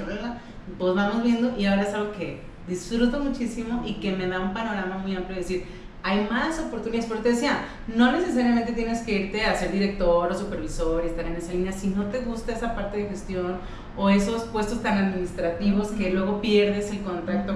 Pues 0.79 0.95
vamos 0.95 1.23
viendo 1.23 1.59
y 1.59 1.67
ahora 1.67 1.83
es 1.83 1.95
algo 1.95 2.13
que 2.13 2.41
disfruto 2.69 3.21
muchísimo 3.21 3.83
y 3.87 3.95
que 3.95 4.13
me 4.13 4.27
da 4.27 4.41
un 4.41 4.53
panorama 4.53 4.99
muy 4.99 5.15
amplio 5.15 5.37
de 5.37 5.43
decir, 5.43 5.65
hay 6.03 6.27
más 6.31 6.61
oportunidades, 6.61 7.07
porque 7.07 7.25
te 7.25 7.29
decía, 7.31 7.65
no 7.89 8.13
necesariamente 8.13 8.73
tienes 8.73 9.01
que 9.01 9.13
irte 9.13 9.45
a 9.45 9.57
ser 9.57 9.73
director 9.73 10.31
o 10.31 10.39
supervisor 10.39 11.03
y 11.05 11.09
estar 11.09 11.25
en 11.25 11.35
esa 11.35 11.53
línea. 11.53 11.73
Si 11.73 11.89
no 11.89 12.07
te 12.07 12.21
gusta 12.21 12.53
esa 12.53 12.77
parte 12.77 12.99
de 12.99 13.09
gestión 13.09 13.59
o 13.97 14.09
esos 14.09 14.45
puestos 14.45 14.83
tan 14.83 14.99
administrativos 14.99 15.89
que 15.89 16.11
luego 16.11 16.41
pierdes 16.41 16.91
el 16.93 17.01
contacto 17.01 17.55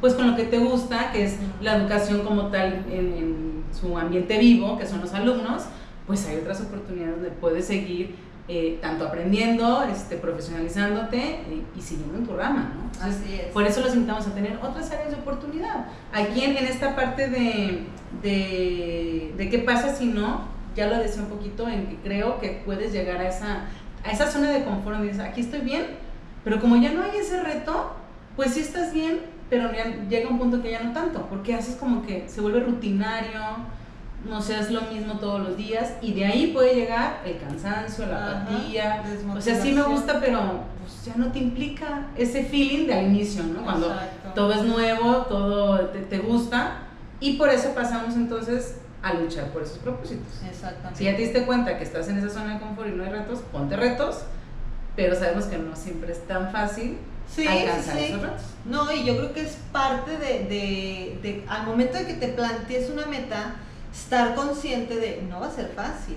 pues 0.00 0.14
con 0.14 0.30
lo 0.30 0.36
que 0.36 0.44
te 0.44 0.58
gusta, 0.58 1.12
que 1.12 1.24
es 1.24 1.36
la 1.60 1.76
educación 1.76 2.24
como 2.24 2.46
tal 2.46 2.86
en, 2.90 3.50
su 3.78 3.96
ambiente 3.96 4.36
vivo, 4.38 4.76
que 4.76 4.84
son 4.84 5.00
los 5.00 5.14
alumnos, 5.14 5.62
pues 6.04 6.26
hay 6.26 6.38
otras 6.38 6.60
oportunidades 6.60 7.14
donde 7.14 7.30
puedes 7.30 7.66
seguir 7.66 8.16
eh, 8.52 8.80
tanto 8.82 9.06
aprendiendo, 9.06 9.84
este, 9.84 10.16
profesionalizándote 10.16 11.18
eh, 11.18 11.62
y 11.76 11.80
siguiendo 11.80 12.18
en 12.18 12.26
tu 12.26 12.36
rama, 12.36 12.72
¿no? 12.74 12.90
Así 13.00 13.34
es. 13.34 13.52
Por 13.52 13.64
eso 13.64 13.80
los 13.80 13.94
invitamos 13.94 14.26
a 14.26 14.34
tener 14.34 14.58
otras 14.60 14.90
áreas 14.90 15.10
de 15.10 15.14
oportunidad. 15.18 15.86
Aquí 16.12 16.42
en, 16.42 16.56
en 16.56 16.64
esta 16.64 16.96
parte 16.96 17.28
de, 17.28 17.84
de, 18.22 19.34
de, 19.36 19.48
qué 19.50 19.60
pasa 19.60 19.94
si 19.94 20.06
no, 20.06 20.48
ya 20.74 20.88
lo 20.88 20.98
decía 20.98 21.22
un 21.22 21.28
poquito, 21.28 21.68
en 21.68 21.86
que 21.86 21.96
creo 22.02 22.40
que 22.40 22.60
puedes 22.64 22.92
llegar 22.92 23.18
a 23.18 23.28
esa, 23.28 23.66
a 24.04 24.10
esa 24.10 24.26
zona 24.28 24.50
de 24.50 24.64
confort 24.64 24.96
donde 24.96 25.12
dices, 25.12 25.24
aquí 25.24 25.42
estoy 25.42 25.60
bien, 25.60 25.86
pero 26.42 26.60
como 26.60 26.74
ya 26.74 26.90
no 26.90 27.04
hay 27.04 27.18
ese 27.18 27.40
reto, 27.44 27.92
pues 28.34 28.54
sí 28.54 28.62
estás 28.62 28.92
bien, 28.92 29.20
pero 29.48 29.70
llega 30.08 30.28
un 30.28 30.40
punto 30.40 30.60
que 30.60 30.72
ya 30.72 30.82
no 30.82 30.92
tanto, 30.92 31.24
porque 31.30 31.54
haces 31.54 31.76
como 31.76 32.02
que 32.04 32.28
se 32.28 32.40
vuelve 32.40 32.58
rutinario, 32.58 33.42
no 34.28 34.42
seas 34.42 34.70
lo 34.70 34.82
mismo 34.82 35.14
todos 35.14 35.40
los 35.40 35.56
días 35.56 35.94
y 36.02 36.12
de 36.12 36.26
ahí 36.26 36.48
puede 36.48 36.74
llegar 36.74 37.22
el 37.24 37.38
cansancio, 37.38 38.06
la 38.06 38.42
apatía. 38.42 39.02
O 39.34 39.40
sea, 39.40 39.60
sí 39.60 39.72
me 39.72 39.82
gusta, 39.82 40.20
pero 40.20 40.62
pues, 40.80 41.04
ya 41.04 41.14
no 41.16 41.32
te 41.32 41.38
implica 41.38 42.08
ese 42.16 42.44
feeling 42.44 42.86
de 42.86 42.94
al 42.94 43.06
inicio, 43.06 43.42
¿no? 43.44 43.64
Cuando 43.64 43.94
todo 44.34 44.52
es 44.52 44.62
nuevo, 44.62 45.26
todo 45.28 45.88
te, 45.88 46.18
gusta 46.18 46.78
y 47.18 47.34
por 47.34 47.48
eso 47.48 47.74
pasamos 47.74 48.14
entonces 48.14 48.76
a 49.02 49.14
luchar 49.14 49.46
por 49.48 49.62
esos 49.62 49.78
propósitos. 49.78 50.42
Exactamente. 50.48 50.98
Si 50.98 51.04
ya 51.04 51.16
te 51.16 51.22
diste 51.22 51.46
cuenta 51.46 51.78
que 51.78 51.84
estás 51.84 52.08
en 52.08 52.18
esa 52.18 52.28
zona 52.28 52.54
de 52.54 52.60
confort 52.60 52.88
y 52.88 52.92
no 52.92 53.04
hay 53.04 53.10
retos, 53.10 53.40
ponte 53.50 53.76
retos, 53.76 54.22
pero 54.94 55.14
sabemos 55.14 55.46
que 55.46 55.56
no 55.56 55.74
siempre 55.74 56.12
es 56.12 56.26
tan 56.26 56.52
fácil 56.52 56.98
alcanzar 57.38 57.96
esos 57.96 58.20
retos. 58.20 58.42
No, 58.66 58.92
y 58.92 59.04
yo 59.04 59.16
creo 59.16 59.32
que 59.32 59.40
es 59.40 59.56
parte 59.72 60.18
de, 60.18 60.44
de, 60.44 61.18
de, 61.22 61.44
al 61.48 61.66
momento 61.66 61.96
de 61.96 62.06
que 62.06 62.14
te 62.14 62.28
plantees 62.28 62.90
una 62.90 63.06
meta, 63.06 63.54
estar 63.92 64.34
consciente 64.34 64.96
de 64.96 65.22
no 65.28 65.40
va 65.40 65.46
a 65.46 65.50
ser 65.50 65.72
fácil. 65.74 66.16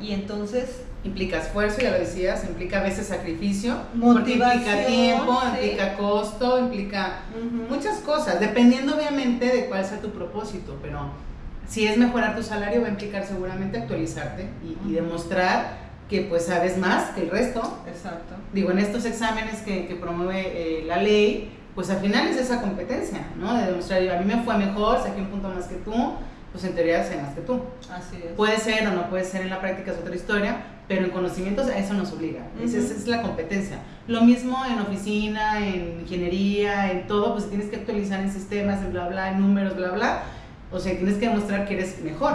Y 0.00 0.12
entonces... 0.12 0.82
Implica 1.04 1.38
esfuerzo, 1.38 1.80
ya 1.80 1.92
lo 1.92 1.98
decías, 1.98 2.44
implica 2.44 2.80
a 2.80 2.82
veces 2.82 3.06
sacrificio, 3.06 3.76
implica 3.94 4.86
tiempo, 4.86 5.40
implica 5.52 5.96
costo, 5.96 6.58
implica 6.58 7.20
muchas 7.68 7.98
cosas, 7.98 8.40
dependiendo 8.40 8.96
obviamente 8.96 9.46
de 9.46 9.66
cuál 9.66 9.84
sea 9.84 10.00
tu 10.00 10.10
propósito, 10.10 10.76
pero 10.82 11.10
si 11.68 11.86
es 11.86 11.96
mejorar 11.96 12.34
tu 12.34 12.42
salario 12.42 12.82
va 12.82 12.88
a 12.88 12.90
implicar 12.90 13.24
seguramente 13.24 13.78
actualizarte 13.78 14.48
y, 14.64 14.92
demostrar 14.92 15.86
que 16.08 16.22
pues 16.22 16.46
sabes 16.46 16.76
más 16.76 17.10
que 17.10 17.22
el 17.22 17.30
resto. 17.30 17.60
Exacto. 17.86 18.34
Digo, 18.52 18.70
en 18.70 18.78
estos 18.78 19.04
exámenes 19.04 19.60
que, 19.62 19.86
que 19.86 19.94
promueve 19.96 20.80
eh, 20.80 20.84
la 20.86 20.98
ley, 20.98 21.52
pues 21.74 21.90
al 21.90 21.98
final 21.98 22.28
es 22.28 22.36
esa 22.36 22.62
competencia, 22.62 23.26
¿no? 23.36 23.54
De 23.54 23.66
demostrar, 23.66 24.08
a 24.08 24.20
mí 24.20 24.24
me 24.24 24.42
fue 24.42 24.56
mejor, 24.56 25.02
saqué 25.02 25.20
un 25.20 25.28
punto 25.28 25.48
más 25.48 25.66
que 25.66 25.76
tú, 25.76 25.94
pues 26.56 26.64
en 26.70 26.74
teoría 26.74 27.06
que 27.34 27.42
tú. 27.42 27.60
Así 27.92 28.16
es. 28.16 28.32
Puede 28.32 28.56
ser 28.56 28.88
o 28.88 28.92
no 28.92 29.10
puede 29.10 29.24
ser 29.24 29.42
en 29.42 29.50
la 29.50 29.60
práctica, 29.60 29.92
es 29.92 29.98
otra 29.98 30.14
historia, 30.14 30.56
pero 30.88 31.04
en 31.04 31.10
conocimientos 31.10 31.68
a 31.68 31.76
eso 31.76 31.92
nos 31.92 32.10
obliga. 32.12 32.46
esa, 32.64 32.78
es 32.78 33.06
la 33.06 33.20
competencia. 33.20 33.80
Lo 34.08 34.22
mismo 34.22 34.64
en 34.64 34.78
oficina, 34.78 35.58
en 35.58 36.00
ingeniería, 36.00 36.90
en 36.92 37.06
todo, 37.06 37.34
pues 37.34 37.50
tienes 37.50 37.68
que 37.68 37.76
actualizar 37.76 38.20
en 38.20 38.32
sistemas, 38.32 38.80
en 38.80 38.92
bla, 38.92 39.06
bla, 39.06 39.32
en 39.32 39.40
números, 39.40 39.76
bla, 39.76 39.90
bla. 39.90 40.22
O 40.72 40.80
sea, 40.80 40.96
tienes 40.96 41.18
que 41.18 41.28
demostrar 41.28 41.68
que 41.68 41.74
eres 41.74 42.02
mejor. 42.02 42.34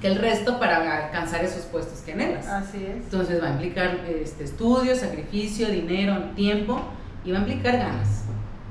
que 0.00 0.08
el 0.08 0.16
resto 0.16 0.58
para 0.58 1.06
alcanzar 1.06 1.44
esos 1.44 1.66
puestos 1.66 2.00
que 2.00 2.14
anhelas. 2.14 2.48
Así 2.48 2.78
es. 2.78 3.04
Entonces 3.04 3.40
va 3.40 3.46
a 3.46 3.50
implicar 3.50 4.00
este, 4.08 4.42
estudio, 4.42 4.96
sacrificio, 4.96 5.68
dinero, 5.68 6.30
tiempo 6.34 6.80
y 7.24 7.30
va 7.30 7.38
a 7.38 7.40
implicar 7.42 7.76
ganas. 7.76 8.24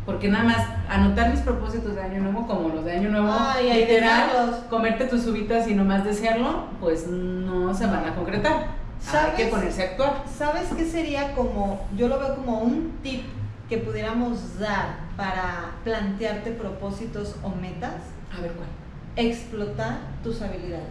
Porque 0.09 0.27
nada 0.27 0.43
más 0.43 0.65
anotar 0.89 1.29
mis 1.29 1.41
propósitos 1.41 1.93
de 1.93 2.01
año 2.01 2.19
nuevo, 2.21 2.47
como 2.47 2.69
los 2.69 2.83
de 2.83 2.93
año 2.93 3.11
nuevo, 3.11 3.31
literal, 3.61 4.65
comerte 4.67 5.05
tus 5.05 5.27
uvitas 5.27 5.67
y 5.67 5.75
nomás 5.75 6.03
desearlo, 6.03 6.63
pues 6.79 7.05
no 7.05 7.75
se 7.75 7.85
van 7.85 8.05
a 8.05 8.15
concretar. 8.15 8.69
Hay 9.13 9.35
que 9.37 9.51
ponerse 9.51 9.83
a 9.83 9.85
actuar. 9.91 10.23
¿Sabes 10.35 10.69
qué 10.75 10.83
sería 10.83 11.35
como, 11.35 11.87
yo 11.95 12.07
lo 12.07 12.17
veo 12.17 12.37
como 12.37 12.57
un 12.57 12.97
tip 13.03 13.21
que 13.69 13.77
pudiéramos 13.77 14.57
dar 14.57 14.95
para 15.15 15.73
plantearte 15.83 16.53
propósitos 16.53 17.35
o 17.43 17.49
metas? 17.49 17.93
A 18.35 18.41
ver 18.41 18.53
cuál. 18.53 18.67
Explotar 19.15 19.99
tus 20.23 20.41
habilidades. 20.41 20.87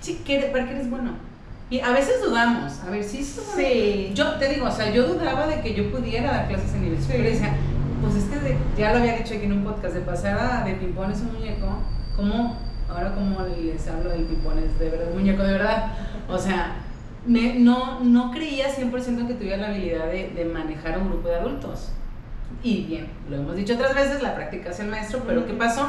Sí, 0.00 0.20
¿para 0.50 0.66
qué 0.66 0.72
eres 0.72 0.90
bueno? 0.90 1.12
Y 1.70 1.78
a 1.78 1.92
veces 1.92 2.20
dudamos, 2.20 2.80
a 2.80 2.90
ver, 2.90 3.04
si 3.04 3.22
sí, 3.22 4.10
Yo 4.14 4.32
te 4.32 4.48
digo, 4.48 4.66
o 4.66 4.70
sea, 4.72 4.90
yo 4.90 5.06
dudaba 5.06 5.46
de 5.46 5.60
que 5.60 5.74
yo 5.74 5.92
pudiera 5.92 6.32
dar 6.32 6.48
clases 6.48 6.74
en 6.74 6.82
nivel 6.82 7.00
sí. 7.00 7.12
Pues 8.02 8.16
es 8.16 8.24
que 8.24 8.56
ya 8.76 8.92
lo 8.92 8.98
había 8.98 9.16
dicho 9.16 9.34
aquí 9.34 9.44
en 9.44 9.52
un 9.52 9.64
podcast, 9.64 9.94
de 9.94 10.00
pasar 10.00 10.38
a 10.38 10.64
de 10.64 10.74
pimpones 10.74 11.20
un 11.20 11.34
muñeco, 11.34 11.78
como, 12.16 12.58
ahora 12.88 13.14
como 13.14 13.40
les 13.46 13.86
hablo 13.88 14.10
del 14.10 14.24
pimpones, 14.24 14.78
de 14.78 14.90
verdad, 14.90 15.14
muñeco 15.14 15.42
de 15.42 15.52
verdad, 15.52 15.92
o 16.28 16.36
sea, 16.36 16.76
me, 17.24 17.54
no, 17.54 18.00
no 18.00 18.32
creía 18.32 18.66
100% 18.68 19.26
que 19.28 19.34
tuviera 19.34 19.56
la 19.58 19.68
habilidad 19.68 20.06
de, 20.06 20.30
de, 20.30 20.44
manejar 20.44 20.98
un 20.98 21.08
grupo 21.08 21.28
de 21.28 21.36
adultos. 21.36 21.92
Y 22.62 22.84
bien, 22.84 23.08
lo 23.30 23.36
hemos 23.36 23.56
dicho 23.56 23.74
otras 23.74 23.94
veces, 23.94 24.22
la 24.22 24.34
práctica 24.34 24.70
es 24.70 24.80
el 24.80 24.88
maestro, 24.88 25.22
pero 25.26 25.46
¿qué 25.46 25.54
pasó? 25.54 25.88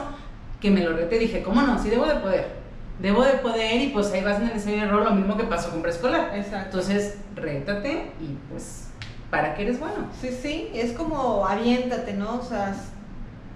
Que 0.62 0.70
me 0.70 0.82
lo 0.82 0.96
reté, 0.96 1.17
dije, 1.17 1.41
¿cómo 1.41 1.63
no? 1.63 1.82
Sí 1.82 1.89
debo 1.89 2.05
de 2.05 2.15
poder. 2.15 2.63
Debo 3.01 3.24
de 3.24 3.34
poder 3.34 3.82
y 3.82 3.88
pues 3.89 4.12
ahí 4.12 4.24
vas 4.24 4.38
en 4.38 4.48
el 4.48 4.51
enseño 4.53 4.84
error, 4.84 5.03
lo 5.03 5.12
mismo 5.15 5.36
que 5.36 5.43
pasó 5.43 5.72
con 5.72 5.82
preescolar. 5.82 6.32
Exacto. 6.36 6.79
Entonces, 6.79 7.17
rétate 7.36 8.12
y 8.22 8.38
pues, 8.50 8.92
¿para 9.33 9.55
qué 9.55 9.63
eres 9.63 9.79
bueno? 9.79 9.95
Sí, 10.21 10.29
sí, 10.29 10.69
es 10.75 10.91
como 10.91 11.43
aviéntate, 11.47 12.13
¿no? 12.13 12.35
O 12.35 12.43
sea, 12.43 12.71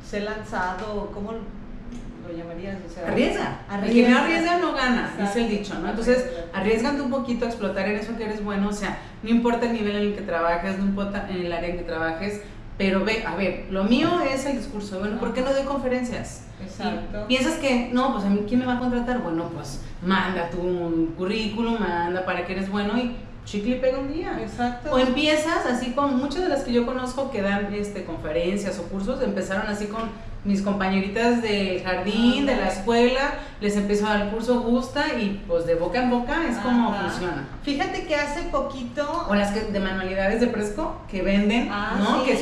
sé 0.04 0.22
lanzado, 0.22 1.12
¿cómo 1.14 1.34
lo 1.34 2.36
llamarías? 2.36 2.78
O 2.84 2.92
sea, 2.92 3.08
arriesga. 3.08 3.60
El 3.86 3.94
que 3.94 4.10
no 4.10 4.18
arriesga 4.18 4.58
no 4.58 4.74
gana, 4.74 5.14
dice 5.20 5.42
el 5.42 5.50
dicho, 5.50 5.76
¿no? 5.76 5.88
Entonces, 5.88 6.26
arriesgate 6.52 7.00
un 7.00 7.12
poquito 7.12 7.46
a 7.46 7.50
explotar 7.50 7.88
en 7.88 7.98
eso 7.98 8.18
que 8.18 8.24
eres 8.24 8.44
bueno, 8.44 8.70
o 8.70 8.74
sea, 8.74 8.98
no 9.22 9.30
importa 9.30 9.68
el 9.68 9.74
nivel 9.74 9.96
en 9.98 10.02
el 10.02 10.16
que 10.16 10.22
trabajes, 10.22 10.80
no 10.80 10.86
importa 10.86 11.28
en 11.30 11.46
el 11.46 11.54
área 11.54 11.70
en 11.70 11.78
que 11.78 11.84
trabajes, 11.84 12.42
pero 12.80 13.06
ve, 13.06 13.24
a 13.24 13.36
ver, 13.36 13.68
lo 13.70 13.84
mío 13.84 14.22
es 14.22 14.48
el 14.48 14.58
discurso, 14.58 14.98
bueno, 14.98 15.20
¿por 15.20 15.36
qué 15.36 15.42
no 15.42 15.54
doy 15.54 15.64
conferencias? 15.64 16.46
Exacto. 16.60 17.28
piensas 17.28 17.54
que, 17.60 17.92
no, 17.94 18.14
pues 18.14 18.26
a 18.26 18.30
mí, 18.30 18.46
¿quién 18.48 18.62
me 18.62 18.66
va 18.66 18.78
a 18.78 18.80
contratar? 18.80 19.20
Bueno, 19.20 19.48
pues 19.54 19.82
manda 20.02 20.50
tu 20.50 21.14
currículum, 21.16 21.80
manda 21.80 22.26
para 22.26 22.48
que 22.48 22.54
eres 22.54 22.72
bueno 22.72 22.98
y 22.98 23.16
chicle 23.48 23.78
y 23.78 23.80
pega 23.80 23.98
un 23.98 24.14
día. 24.14 24.38
Exacto. 24.40 24.92
O 24.92 25.00
empiezas 25.00 25.66
así 25.66 25.92
con 25.92 26.18
muchas 26.18 26.44
de 26.44 26.50
las 26.50 26.64
que 26.64 26.74
yo 26.74 26.86
conozco 26.86 27.32
que 27.32 27.42
dan 27.42 27.74
este, 27.74 28.04
conferencias 28.04 28.78
o 28.78 28.84
cursos, 28.84 29.24
empezaron 29.24 29.68
así 29.68 29.88
con 29.88 30.10
mis 30.44 30.62
compañeritas 30.62 31.42
del 31.42 31.84
jardín, 31.84 32.46
de 32.46 32.56
la 32.56 32.68
escuela, 32.70 33.36
les 33.60 33.76
empezó 33.76 34.06
a 34.06 34.12
dar 34.12 34.22
el 34.28 34.30
curso, 34.30 34.62
gusta 34.62 35.14
y 35.20 35.44
pues 35.48 35.66
de 35.66 35.76
boca 35.76 36.04
en 36.04 36.10
boca 36.10 36.48
es 36.50 36.58
como 36.58 36.94
funciona. 36.94 37.48
Fíjate 37.64 38.06
que 38.06 38.16
hace 38.16 38.44
poquito... 38.44 39.26
O 39.30 39.36
las 39.36 39.52
que 39.52 39.62
de 39.62 39.80
manualidades 39.80 40.40
de 40.40 40.48
Fresco 40.48 41.02
que 41.10 41.22
venden, 41.22 41.70
ah, 41.72 41.98
¿no? 42.00 42.24
Que 42.24 42.34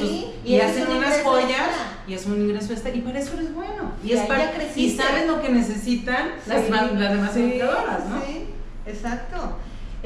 y, 0.44 0.60
hacen 0.60 0.88
unas 0.88 1.22
joyas 1.24 1.70
y 2.08 2.14
es 2.14 2.26
un 2.28 2.42
ingreso 2.42 2.74
extra 2.74 2.94
y 2.94 3.02
para 3.02 3.20
eso 3.20 3.34
eres 3.34 3.54
bueno. 3.56 3.94
Y, 4.04 4.12
es 4.12 4.22
para, 4.22 4.52
y 4.76 4.92
sabes 4.92 5.26
lo 5.28 5.42
que 5.42 5.50
necesitan 5.50 6.32
las, 6.46 6.70
las 6.70 7.12
demás 7.12 7.36
educadoras, 7.36 8.06
¿no? 8.08 8.22
Sí, 8.22 8.50
exacto. 8.86 9.56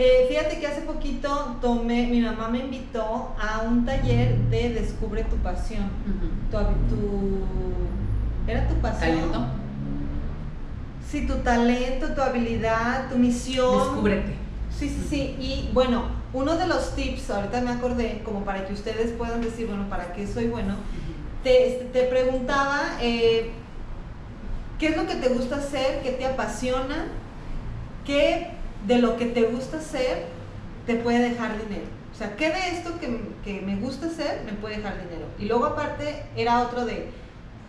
Eh, 0.01 0.27
fíjate 0.29 0.61
que 0.61 0.65
hace 0.65 0.83
poquito 0.83 1.57
tomé, 1.61 2.07
mi 2.07 2.21
mamá 2.21 2.47
me 2.47 2.59
invitó 2.59 3.35
a 3.37 3.63
un 3.67 3.85
taller 3.85 4.37
de 4.49 4.69
Descubre 4.69 5.25
tu 5.25 5.35
pasión. 5.35 5.89
tu, 6.49 8.49
¿Era 8.49 8.65
tu 8.69 8.75
pasión? 8.75 9.17
¿Talento? 9.17 9.45
Sí, 11.05 11.27
tu 11.27 11.35
talento, 11.39 12.13
tu 12.15 12.21
habilidad, 12.21 13.09
tu 13.09 13.17
misión. 13.17 13.77
Descúbrete. 13.77 14.35
Sí, 14.73 14.87
sí, 14.87 15.05
sí. 15.09 15.35
Y 15.37 15.69
bueno, 15.73 16.03
uno 16.31 16.55
de 16.55 16.65
los 16.65 16.95
tips, 16.95 17.29
ahorita 17.29 17.59
me 17.59 17.71
acordé, 17.71 18.21
como 18.23 18.45
para 18.45 18.65
que 18.65 18.71
ustedes 18.71 19.11
puedan 19.11 19.41
decir, 19.41 19.67
bueno, 19.67 19.89
¿para 19.89 20.13
qué 20.13 20.25
soy 20.25 20.47
bueno? 20.47 20.75
te, 21.43 21.89
te, 21.91 22.03
preguntaba, 22.03 22.79
eh, 23.01 23.51
¿qué 24.79 24.87
es 24.87 24.95
lo 24.95 25.05
que 25.07 25.15
te 25.15 25.27
gusta 25.27 25.57
hacer? 25.57 26.01
¿Qué 26.03 26.11
te 26.11 26.25
apasiona? 26.25 27.07
¿Qué 28.05 28.58
de 28.87 28.97
lo 28.99 29.17
que 29.17 29.25
te 29.25 29.43
gusta 29.43 29.77
hacer 29.77 30.25
te 30.85 30.95
puede 30.95 31.29
dejar 31.29 31.57
dinero. 31.61 31.85
O 32.11 32.15
sea, 32.15 32.35
¿qué 32.35 32.49
de 32.49 32.77
esto 32.77 32.91
que, 32.99 33.61
me 33.61 33.75
gusta 33.77 34.07
hacer 34.07 34.41
me 34.45 34.53
puede 34.53 34.77
dejar 34.77 34.95
dinero? 35.03 35.25
Y 35.37 35.45
luego 35.45 35.65
aparte 35.65 36.25
era 36.35 36.61
otro 36.61 36.85
de, 36.85 37.09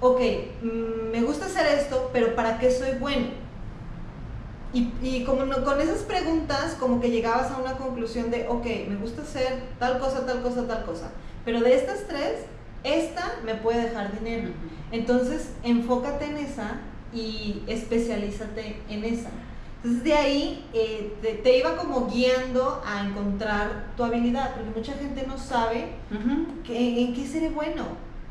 ok, 0.00 0.20
mm, 0.62 1.10
me 1.12 1.22
gusta 1.22 1.46
hacer 1.46 1.66
esto, 1.78 2.10
pero 2.12 2.34
¿para 2.34 2.58
qué 2.58 2.70
soy 2.70 2.98
bueno? 2.98 3.26
Y, 4.72 4.92
y 5.02 5.24
como 5.24 5.44
no, 5.44 5.64
con 5.64 5.80
esas 5.80 6.02
preguntas, 6.02 6.76
como 6.78 7.00
que 7.00 7.10
llegabas 7.10 7.50
a 7.50 7.58
una 7.58 7.76
conclusión 7.76 8.30
de, 8.30 8.46
ok, 8.48 8.66
me 8.88 8.96
gusta 8.96 9.22
hacer 9.22 9.62
tal 9.78 9.98
cosa, 9.98 10.26
tal 10.26 10.42
cosa, 10.42 10.66
tal 10.66 10.84
cosa. 10.84 11.10
Pero 11.44 11.60
de 11.60 11.74
estas 11.74 12.06
tres, 12.06 12.46
esta 12.84 13.34
me 13.44 13.54
puede 13.56 13.82
dejar 13.82 14.18
dinero. 14.18 14.48
Entonces, 14.92 15.50
enfócate 15.62 16.24
en 16.26 16.38
esa 16.38 16.80
y 17.12 17.62
especialízate 17.66 18.80
en 18.88 19.04
esa. 19.04 19.30
Entonces 19.82 20.04
de 20.04 20.12
ahí 20.12 20.64
eh, 20.74 21.40
te, 21.42 21.58
iba 21.58 21.74
como 21.76 22.06
guiando 22.06 22.82
a 22.86 23.06
encontrar 23.06 23.86
tu 23.96 24.04
habilidad, 24.04 24.54
porque 24.54 24.78
mucha 24.78 24.92
gente 24.92 25.24
no 25.26 25.38
sabe 25.38 25.92
en 26.68 27.14
qué 27.14 27.26
seré 27.26 27.48
bueno, 27.48 27.84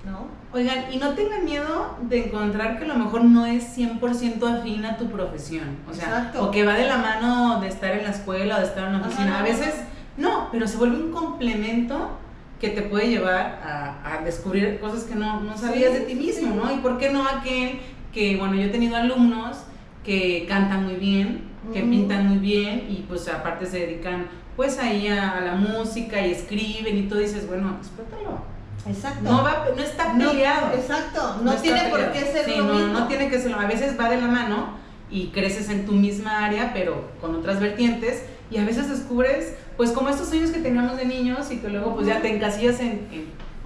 ¿no? 0.06 0.28
Oigan, 0.54 0.94
y 0.94 0.98
no 0.98 1.16
tengan 1.16 1.46
miedo 1.46 1.98
de 2.02 2.28
encontrar 2.28 2.78
que 2.78 2.86
a 2.86 2.88
lo 2.90 2.96
mejor 2.96 3.24
no 3.24 3.48
es 3.48 3.76
100% 3.76 4.60
afín 4.60 4.86
a 4.86 4.98
tu 4.98 5.10
profesión, 5.10 5.78
o 5.90 5.94
sea, 5.94 6.32
o 6.40 6.52
que 6.52 6.64
va 6.64 6.74
de 6.74 6.88
la 6.88 6.98
mano 6.98 7.60
de 7.62 7.68
estar 7.68 7.92
en 7.94 8.04
la 8.04 8.12
escuela 8.12 8.58
o 8.58 8.60
de 8.60 8.66
estar 8.66 8.88
en 8.88 8.94
la 8.94 9.08
oficina. 9.08 9.40
a 9.40 9.44
veces 9.44 9.74
no, 10.18 10.50
pero 10.52 10.68
se 10.68 10.78
vuelve 10.78 10.98
un 10.98 11.12
complemento 11.12 12.12
que 12.60 12.70
te 12.70 12.84
puede 12.84 13.08
llevar 13.08 13.60
a, 13.64 14.22
descubrir 14.24 14.80
cosas 14.80 15.06
que 15.06 15.16
no, 15.16 15.42
sabías 15.58 15.94
de 15.94 16.02
ti 16.02 16.14
mismo, 16.14 16.54
¿no? 16.56 16.72
Y 16.72 16.78
por 16.78 16.98
qué 16.98 17.10
no 17.10 17.26
aquel 17.28 17.80
que, 18.14 18.38
bueno, 18.38 18.56
yo 18.56 18.64
he 18.64 18.70
tenido 18.70 18.98
alumnos 18.98 19.64
que 20.04 20.46
cantan 20.48 20.86
muy 20.86 20.96
bien, 20.96 21.44
que 21.74 21.82
pintan 21.82 22.28
muy 22.28 22.40
bien 22.40 22.88
y 22.90 23.06
pues 23.08 23.28
aparte 23.28 23.66
se 23.66 23.80
dedican 23.80 24.28
pues 24.56 24.78
ahí 24.80 25.08
a, 25.08 25.40
la 25.42 25.56
música 25.56 26.26
y 26.26 26.32
escriben 26.32 26.98
y 26.98 27.04
tú 27.04 27.16
dices, 27.16 27.48
bueno, 27.48 27.78
explótalo. 27.80 28.40
Exacto. 28.88 29.24
No, 29.24 29.44
va, 29.44 29.68
no 29.76 29.82
está 29.82 30.14
peleado. 30.14 30.74
exacto, 30.74 31.42
no, 31.44 31.54
tiene 31.56 31.90
por 31.90 32.12
qué 32.12 32.22
ser 32.22 32.50
lo 32.50 32.64
no, 32.66 32.74
mismo. 32.74 33.00
No 33.00 33.08
tiene 33.08 33.30
que 33.30 33.40
ser 33.40 33.54
A 33.54 33.68
veces 33.68 34.00
va 34.00 34.10
de 34.10 34.20
la 34.20 34.28
mano 34.28 34.78
y 35.12 35.28
creces 35.28 35.70
en 35.70 35.86
tu 35.86 35.94
misma 35.94 36.46
área, 36.46 36.72
pero 36.74 37.10
con 37.22 37.36
otras 37.36 37.60
vertientes 37.60 38.24
y 38.52 38.58
a 38.58 38.66
veces 38.66 38.90
descubres, 38.90 39.54
pues 39.78 39.92
como 39.92 40.10
estos 40.10 40.30
sueños 40.30 40.52
que 40.52 40.60
teníamos 40.60 40.98
de 40.98 41.06
niños 41.06 41.52
y 41.52 41.58
que 41.58 41.70
luego 41.70 41.96
pues 41.96 42.08
ya 42.08 42.22
te 42.22 42.36
encasillas 42.36 42.80
en, 42.80 43.08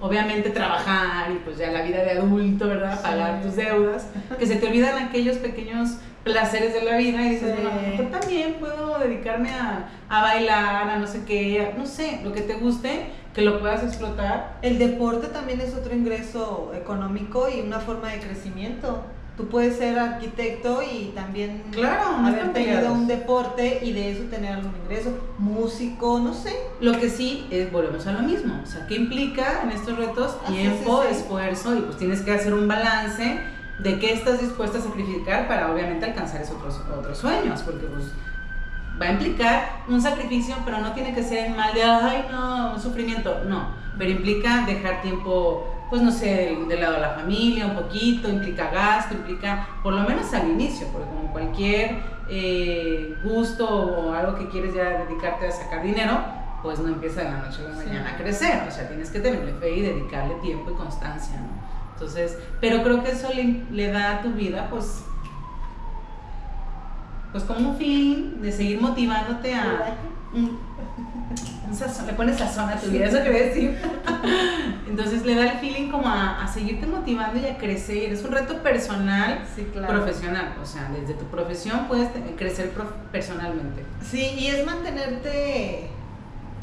obviamente 0.00 0.50
trabajar 0.50 1.30
y 1.32 1.36
pues 1.36 1.58
ya 1.58 1.70
la 1.70 1.82
vida 1.82 2.04
de 2.04 2.12
adulto, 2.12 2.68
¿verdad? 2.68 3.00
Pagar 3.02 3.42
tus 3.42 3.56
deudas, 3.56 4.06
que 4.38 4.46
se 4.46 4.56
te 4.56 4.66
olvidan 4.66 5.02
aquellos 5.02 5.38
pequeños 5.38 5.96
placeres 6.24 6.72
de 6.72 6.82
la 6.82 6.96
vida 6.96 7.22
y 7.22 7.30
dices, 7.30 7.54
bueno, 7.54 7.70
yo 7.96 8.04
también 8.06 8.54
puedo 8.54 8.98
dedicarme 8.98 9.50
a, 9.50 9.88
a, 10.08 10.22
bailar, 10.22 10.88
a 10.88 10.98
no 10.98 11.06
sé 11.06 11.24
qué, 11.26 11.72
no 11.76 11.86
sé, 11.86 12.20
lo 12.24 12.32
que 12.32 12.40
te 12.40 12.54
guste, 12.54 13.06
que 13.34 13.42
lo 13.42 13.60
puedas 13.60 13.84
explotar. 13.84 14.58
El 14.62 14.78
deporte 14.78 15.28
también 15.28 15.60
es 15.60 15.74
otro 15.74 15.94
ingreso 15.94 16.72
económico 16.74 17.48
y 17.48 17.60
una 17.60 17.78
forma 17.78 18.10
de 18.10 18.20
crecimiento. 18.20 19.04
Tú 19.36 19.48
puedes 19.48 19.78
ser 19.78 19.98
arquitecto 19.98 20.80
y 20.80 21.10
también 21.12 21.64
claro, 21.72 22.24
haber 22.24 22.52
tenido 22.52 22.92
un 22.92 23.08
deporte 23.08 23.80
y 23.82 23.92
de 23.92 24.12
eso 24.12 24.22
tener 24.30 24.52
algún 24.52 24.72
ingreso, 24.84 25.10
músico, 25.38 26.20
no 26.20 26.32
sé. 26.32 26.56
Lo 26.80 27.00
que 27.00 27.10
sí 27.10 27.48
es, 27.50 27.70
volvemos 27.72 28.06
a 28.06 28.12
lo 28.12 28.20
mismo, 28.20 28.60
o 28.62 28.66
sea, 28.66 28.86
¿qué 28.86 28.94
implica 28.94 29.62
en 29.64 29.72
estos 29.72 29.98
retos? 29.98 30.38
Tiempo, 30.46 31.02
esfuerzo 31.02 31.76
y 31.76 31.80
pues 31.80 31.98
tienes 31.98 32.22
que 32.22 32.30
hacer 32.30 32.54
un 32.54 32.68
balance 32.68 33.40
de 33.78 33.98
qué 33.98 34.12
estás 34.12 34.40
dispuesta 34.40 34.78
a 34.78 34.80
sacrificar 34.80 35.48
para 35.48 35.72
obviamente 35.72 36.06
alcanzar 36.06 36.40
esos 36.40 36.56
otros, 36.56 36.80
otros 36.96 37.18
sueños, 37.18 37.62
porque 37.62 37.86
pues 37.86 38.12
va 39.00 39.06
a 39.06 39.12
implicar 39.12 39.82
un 39.88 40.00
sacrificio, 40.00 40.54
pero 40.64 40.78
no 40.78 40.92
tiene 40.92 41.14
que 41.14 41.22
ser 41.22 41.46
en 41.46 41.56
mal 41.56 41.74
de, 41.74 41.82
ay, 41.82 42.26
no, 42.30 42.74
un 42.74 42.80
sufrimiento, 42.80 43.42
no, 43.46 43.68
pero 43.98 44.10
implica 44.10 44.64
dejar 44.66 45.02
tiempo, 45.02 45.86
pues 45.90 46.02
no 46.02 46.10
sé, 46.10 46.56
del, 46.68 46.80
lado 46.80 46.94
de 46.94 47.00
la 47.00 47.10
familia 47.10 47.66
un 47.66 47.74
poquito, 47.74 48.28
implica 48.28 48.70
gasto, 48.70 49.14
implica, 49.14 49.68
por 49.82 49.94
lo 49.94 50.02
menos 50.08 50.32
al 50.32 50.48
inicio, 50.48 50.86
porque 50.92 51.08
como 51.08 51.32
cualquier 51.32 51.98
eh, 52.28 53.16
gusto 53.24 53.68
o 53.68 54.12
algo 54.12 54.36
que 54.36 54.48
quieres 54.48 54.74
ya 54.74 55.04
dedicarte 55.04 55.48
a 55.48 55.50
sacar 55.50 55.82
dinero, 55.82 56.18
pues 56.62 56.78
no 56.78 56.88
empieza 56.88 57.22
de 57.22 57.30
la 57.30 57.38
noche 57.38 57.62
a 57.66 57.68
la 57.68 57.76
mañana 57.76 58.10
a 58.12 58.16
crecer, 58.16 58.62
o 58.66 58.70
sea, 58.70 58.88
tienes 58.88 59.10
que 59.10 59.20
tenerle 59.20 59.52
fe 59.54 59.76
y 59.76 59.82
dedicarle 59.82 60.34
tiempo 60.36 60.70
y 60.70 60.74
constancia, 60.74 61.36
¿no? 61.36 61.63
Entonces, 61.94 62.36
pero 62.60 62.82
creo 62.82 63.02
que 63.02 63.12
eso 63.12 63.28
le, 63.70 63.88
da 63.88 64.16
a 64.16 64.22
tu 64.22 64.32
vida, 64.32 64.68
pues, 64.68 65.04
pues 67.30 67.44
como 67.44 67.70
un 67.70 67.76
fin 67.76 68.42
de 68.42 68.50
seguir 68.50 68.80
motivándote 68.80 69.54
a... 69.54 69.96
le 72.06 72.12
pones 72.14 72.36
sazón 72.36 72.68
a 72.68 72.76
tu 72.76 72.90
vida, 72.90 73.06
eso 73.06 73.22
quería 73.22 73.46
decir. 73.46 73.78
Entonces 74.88 75.24
le 75.24 75.36
da 75.36 75.52
el 75.52 75.58
feeling 75.58 75.90
como 75.90 76.08
a, 76.08 76.46
seguirte 76.52 76.86
motivando 76.86 77.38
y 77.38 77.46
a 77.46 77.58
crecer. 77.58 78.12
Es 78.12 78.24
un 78.24 78.32
reto 78.32 78.58
personal, 78.62 79.44
profesional. 79.86 80.56
O 80.60 80.66
sea, 80.66 80.90
desde 80.92 81.14
tu 81.14 81.24
profesión 81.26 81.86
puedes 81.86 82.08
crecer 82.36 82.72
personalmente. 83.12 83.84
Sí, 84.02 84.34
y 84.36 84.48
es 84.48 84.66
mantenerte 84.66 85.90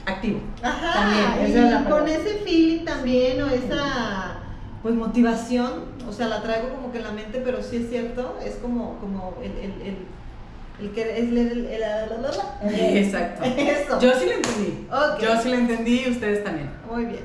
activo. 0.06 0.42
Ajá, 0.62 0.94
también. 0.94 1.84
Y 1.86 1.90
con 1.90 2.08
ese 2.08 2.40
feeling 2.44 2.86
también 2.86 3.42
o 3.42 3.48
esa 3.48 4.41
pues 4.82 4.96
motivación, 4.96 5.86
o 6.08 6.12
sea, 6.12 6.28
la 6.28 6.42
traigo 6.42 6.70
como 6.70 6.92
que 6.92 6.98
en 6.98 7.04
la 7.04 7.12
mente, 7.12 7.42
pero 7.44 7.62
sí 7.62 7.78
es 7.78 7.90
cierto, 7.90 8.38
es 8.44 8.56
como, 8.56 8.98
como 9.00 9.36
el, 9.44 9.52
el, 9.52 9.82
el 9.82 9.98
el 10.82 10.92
que 10.92 11.02
es 11.02 11.20
el, 11.20 11.38
el, 11.38 11.84
Exacto. 12.98 13.44
Eso. 13.44 14.00
Yo 14.00 14.14
sí 14.14 14.26
lo 14.26 14.32
entendí. 14.32 14.88
Yo 15.22 15.42
sí 15.42 15.50
lo 15.50 15.56
entendí 15.56 16.04
y 16.06 16.10
ustedes 16.10 16.44
también. 16.44 16.72
Muy 16.90 17.06
bien. 17.06 17.24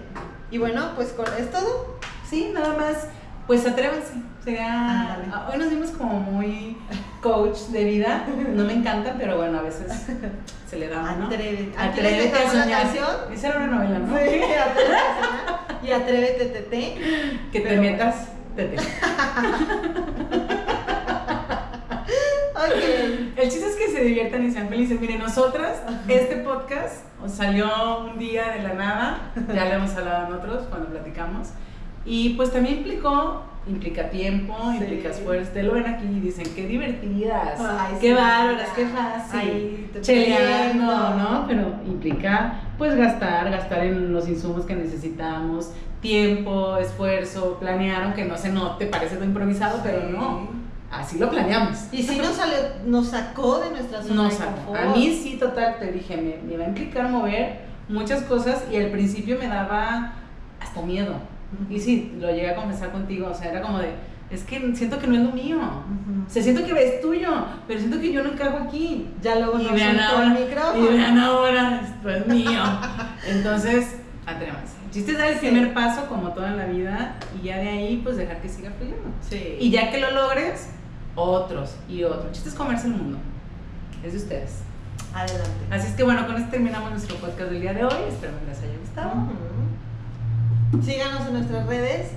Y 0.51 0.59
bueno, 0.59 0.93
pues 0.95 1.15
¿es 1.39 1.51
todo? 1.51 1.99
Sí, 2.29 2.51
nada 2.53 2.77
más. 2.77 3.09
Pues 3.47 3.67
atrévanse. 3.67 4.13
Ah, 4.61 5.49
hoy 5.51 5.59
nos 5.59 5.71
vimos 5.71 5.91
como 5.91 6.21
muy 6.21 6.77
coach 7.21 7.59
de 7.71 7.85
vida. 7.85 8.27
No 8.55 8.65
me 8.65 8.75
encanta, 8.75 9.15
pero 9.19 9.39
bueno, 9.39 9.59
a 9.59 9.63
veces 9.63 10.07
se 10.69 10.79
le 10.79 10.89
da. 10.89 11.17
¿no? 11.17 11.27
Atrévete. 11.27 11.73
Atrévete 11.79 12.39
a 12.39 12.51
soñar. 12.51 12.87
Esa 13.33 13.49
era 13.49 13.59
una 13.59 13.67
novela, 13.67 13.99
¿no? 14.01 14.17
Sí, 14.19 14.23
atrévete 14.23 14.55
a 14.55 14.75
soñar. 14.75 15.56
Y 15.87 15.93
atrévete, 15.93 16.47
tete. 16.47 16.97
Que 17.53 17.61
te 17.61 17.77
metas, 17.77 18.29
tete. 18.57 18.77
El 23.37 23.51
chiste 23.51 23.69
es 23.69 23.77
que 23.77 23.89
se 23.93 24.03
diviertan 24.03 24.45
y 24.45 24.51
sean 24.51 24.69
felices. 24.69 25.01
Miren, 25.01 25.21
nosotras, 25.21 25.83
este 26.09 26.39
podcast 26.39 27.05
salió 27.29 28.01
un 28.01 28.19
día 28.19 28.49
de 28.53 28.63
la 28.63 28.75
nada, 28.75 29.33
ya 29.55 29.67
le 29.67 29.75
hemos 29.75 29.95
hablado 29.95 30.27
en 30.27 30.33
otros 30.33 30.65
cuando 30.69 30.89
platicamos, 30.89 31.51
y 32.05 32.31
pues 32.31 32.51
también 32.51 32.79
implicó, 32.79 33.45
implica 33.69 34.11
tiempo, 34.11 34.55
implica 34.73 35.11
esfuerzo. 35.11 35.53
Te 35.53 35.63
lo 35.63 35.73
ven 35.75 35.87
aquí 35.87 36.07
y 36.07 36.21
dicen, 36.21 36.47
qué 36.55 36.67
divertidas, 36.67 37.61
qué 38.01 38.15
bárbaras, 38.15 38.69
qué 38.75 38.87
fácil, 38.87 39.91
cheleando, 40.01 41.15
¿no? 41.17 41.45
Pero 41.47 41.75
implica 41.87 42.61
pues 42.79 42.95
gastar, 42.97 43.51
gastar 43.51 43.85
en 43.85 44.13
los 44.13 44.29
insumos 44.29 44.65
que 44.67 44.77
necesitamos, 44.77 45.71
tiempo, 46.01 46.77
esfuerzo, 46.77 47.57
planear, 47.59 48.05
aunque 48.05 48.25
no 48.25 48.37
se 48.37 48.51
note, 48.51 48.87
parece 48.87 49.17
lo 49.17 49.25
improvisado, 49.25 49.81
pero 49.83 50.09
no 50.09 50.49
así 50.91 51.19
lo 51.19 51.31
planeamos. 51.31 51.89
Y 51.93 52.03
si 52.03 52.19
nos 52.19 52.35
salió, 52.35 52.57
nos 52.87 53.09
sacó 53.09 53.59
de 53.61 53.71
nuestra 53.71 54.03
zona 54.03 54.25
nos 54.25 54.35
sacó. 54.35 54.75
A 54.75 54.95
mí 54.95 55.19
sí, 55.21 55.37
total, 55.39 55.77
te 55.79 55.93
dije, 55.93 56.17
me, 56.17 56.37
me, 56.49 56.57
va 56.57 56.65
a 56.65 56.69
implicar 56.69 57.11
mover 57.11 57.61
muchas 57.89 58.23
cosas 58.23 58.65
y 58.71 58.77
al 58.77 58.91
principio 58.91 59.39
me 59.39 59.49
daba 59.49 60.13
hasta 60.61 60.83
miedo. 60.83 61.15
Y 61.71 61.81
sí, 61.81 62.17
lo 62.19 62.29
llegué 62.31 62.51
a 62.51 62.57
confesar 62.57 62.91
contigo, 62.93 63.29
o 63.31 63.35
sea, 63.35 63.51
era 63.51 63.63
como 63.63 63.79
de, 63.79 63.91
es 64.31 64.43
que 64.43 64.75
siento 64.75 64.99
que 64.99 65.07
no 65.07 65.15
es 65.15 65.23
lo 65.23 65.31
mío. 65.31 65.59
O 66.27 66.31
sea, 66.31 66.43
siento 66.43 66.65
que 66.65 66.73
es 66.73 67.01
tuyo, 67.01 67.31
pero 67.69 67.79
siento 67.79 68.01
que 68.01 68.13
yo 68.13 68.23
no 68.23 68.33
encajo 68.33 68.59
aquí. 68.59 69.09
Ya 69.23 69.37
luego 69.37 69.61
y 69.61 69.69
vean 69.69 70.01
ahora, 70.01 70.37
el 70.37 70.45
micrófono. 70.47 70.85
Y 70.85 70.97
vean 70.97 71.19
ahora, 71.19 71.81
esto 71.85 72.11
es 72.11 72.27
mío. 72.27 72.61
Entonces, 73.29 73.97
atrévanse. 74.27 74.75
El 74.87 74.91
chiste 74.91 75.13
es 75.13 75.19
dar 75.19 75.29
el 75.29 75.39
primer 75.39 75.75
paso, 75.75 76.07
como 76.09 76.31
toda 76.33 76.51
la 76.53 76.67
vida, 76.67 77.17
y 77.41 77.47
ya 77.47 77.59
de 77.59 77.69
ahí, 77.69 78.01
pues 78.03 78.17
dejar 78.17 78.41
que 78.41 78.49
siga 78.49 78.71
fluyendo. 78.77 79.09
Sí. 79.21 79.57
Y 79.61 79.71
ya 79.71 79.91
que 79.91 80.01
lo 80.01 80.11
logres, 80.11 80.71
otros 81.15 81.77
y 81.89 82.03
otros. 82.03 82.27
El 82.27 82.33
chiste 82.33 82.49
es 82.49 82.55
comerse 82.57 82.89
el 82.89 82.95
mundo. 82.95 83.19
Es 84.03 84.13
de 84.13 84.19
ustedes. 84.19 84.63
Adelante. 85.15 85.51
Así 85.71 85.87
es 85.89 85.95
que 85.95 86.03
bueno, 86.03 86.27
con 86.27 86.37
esto 86.37 86.51
terminamos 86.51 86.91
nuestro 86.91 87.17
podcast 87.17 87.51
del 87.51 87.61
día 87.61 87.73
de 87.73 87.85
hoy. 87.85 87.95
Espero 88.09 88.39
que 88.41 88.47
les 88.47 88.59
haya 88.59 88.79
gustado. 88.81 89.13
Síganos 90.85 91.27
en 91.27 91.33
nuestras 91.35 91.67
redes. 91.67 92.11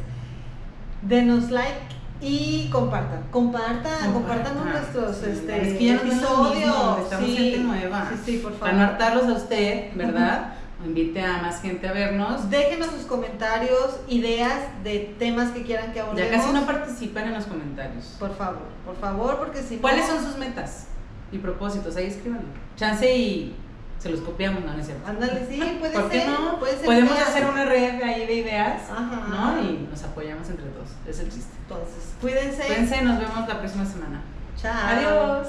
Denos 1.02 1.50
like 1.52 1.80
y 2.22 2.70
compartan. 2.72 3.24
Compartan, 3.32 4.14
compartan 4.14 4.56
nuestros 4.66 5.24
este, 5.24 5.62
es 5.62 5.78
que 5.78 5.94
episodios. 5.94 7.00
Estamos 7.04 7.30
gente 7.30 7.60
nueva. 7.60 8.10
Sí, 8.12 8.22
sí, 8.26 8.38
por 8.40 8.52
favor. 8.52 8.60
Para 8.60 8.74
no 8.74 8.84
hartarlos 8.84 9.24
a 9.28 9.34
usted, 9.34 9.96
¿verdad? 9.96 10.54
invite 10.86 11.22
a 11.22 11.42
más 11.42 11.62
gente 11.62 11.88
a 11.88 11.94
vernos. 11.94 12.50
Déjenos 12.50 12.88
sus 12.88 13.04
comentarios, 13.04 14.00
ideas 14.08 14.62
de 14.84 15.14
temas 15.20 15.52
que 15.52 15.64
quieran 15.64 15.92
que 15.92 16.00
abordemos. 16.00 16.32
Ya 16.32 16.38
casi 16.38 16.54
no 16.54 16.66
participan 16.66 17.28
en 17.28 17.34
los 17.34 17.46
comentarios. 17.46 18.16
Por 18.20 18.36
favor, 18.36 18.64
por 18.86 18.96
favor, 18.96 19.38
porque 19.40 19.62
si 19.62 19.78
¿Cuáles 19.78 20.08
son 20.08 20.24
sus 20.24 20.38
metas 20.38 20.88
y 21.32 21.38
propósitos? 21.38 21.96
Ahí 21.98 22.06
escríbanlo. 22.08 22.48
Chance 22.78 23.18
y 23.18 23.56
se 24.00 24.10
los 24.10 24.22
copiamos, 24.22 24.64
no, 24.64 24.74
no 24.74 24.80
es 24.80 24.86
cierto. 24.86 25.08
Ándale, 25.08 25.46
sí, 25.48 25.60
puede 25.80 25.94
¿Por 25.94 26.10
qué 26.10 26.26
no? 26.26 26.58
Puede 26.60 26.78
ser 26.78 26.86
Podemos 26.86 27.20
hacer 27.20 27.46
una 27.46 27.66
red 27.66 28.02
ahí 28.02 28.26
de 28.26 28.34
ideas, 28.34 28.82
¿no? 29.30 29.62
Y 29.62 29.88
nos 29.90 30.04
apoyamos 30.04 30.50
entre 30.50 30.68
todos. 30.68 30.90
Es 31.08 31.20
el 31.20 31.30
chiste. 31.30 31.52
Entonces, 31.64 32.16
cuídense. 32.22 32.64
Cuídense, 32.66 33.02
nos 33.02 33.20
vemos 33.20 33.48
la 33.48 33.60
próxima 33.60 33.86
semana. 33.86 34.22
Chao. 34.58 34.74
Adiós. 34.88 35.48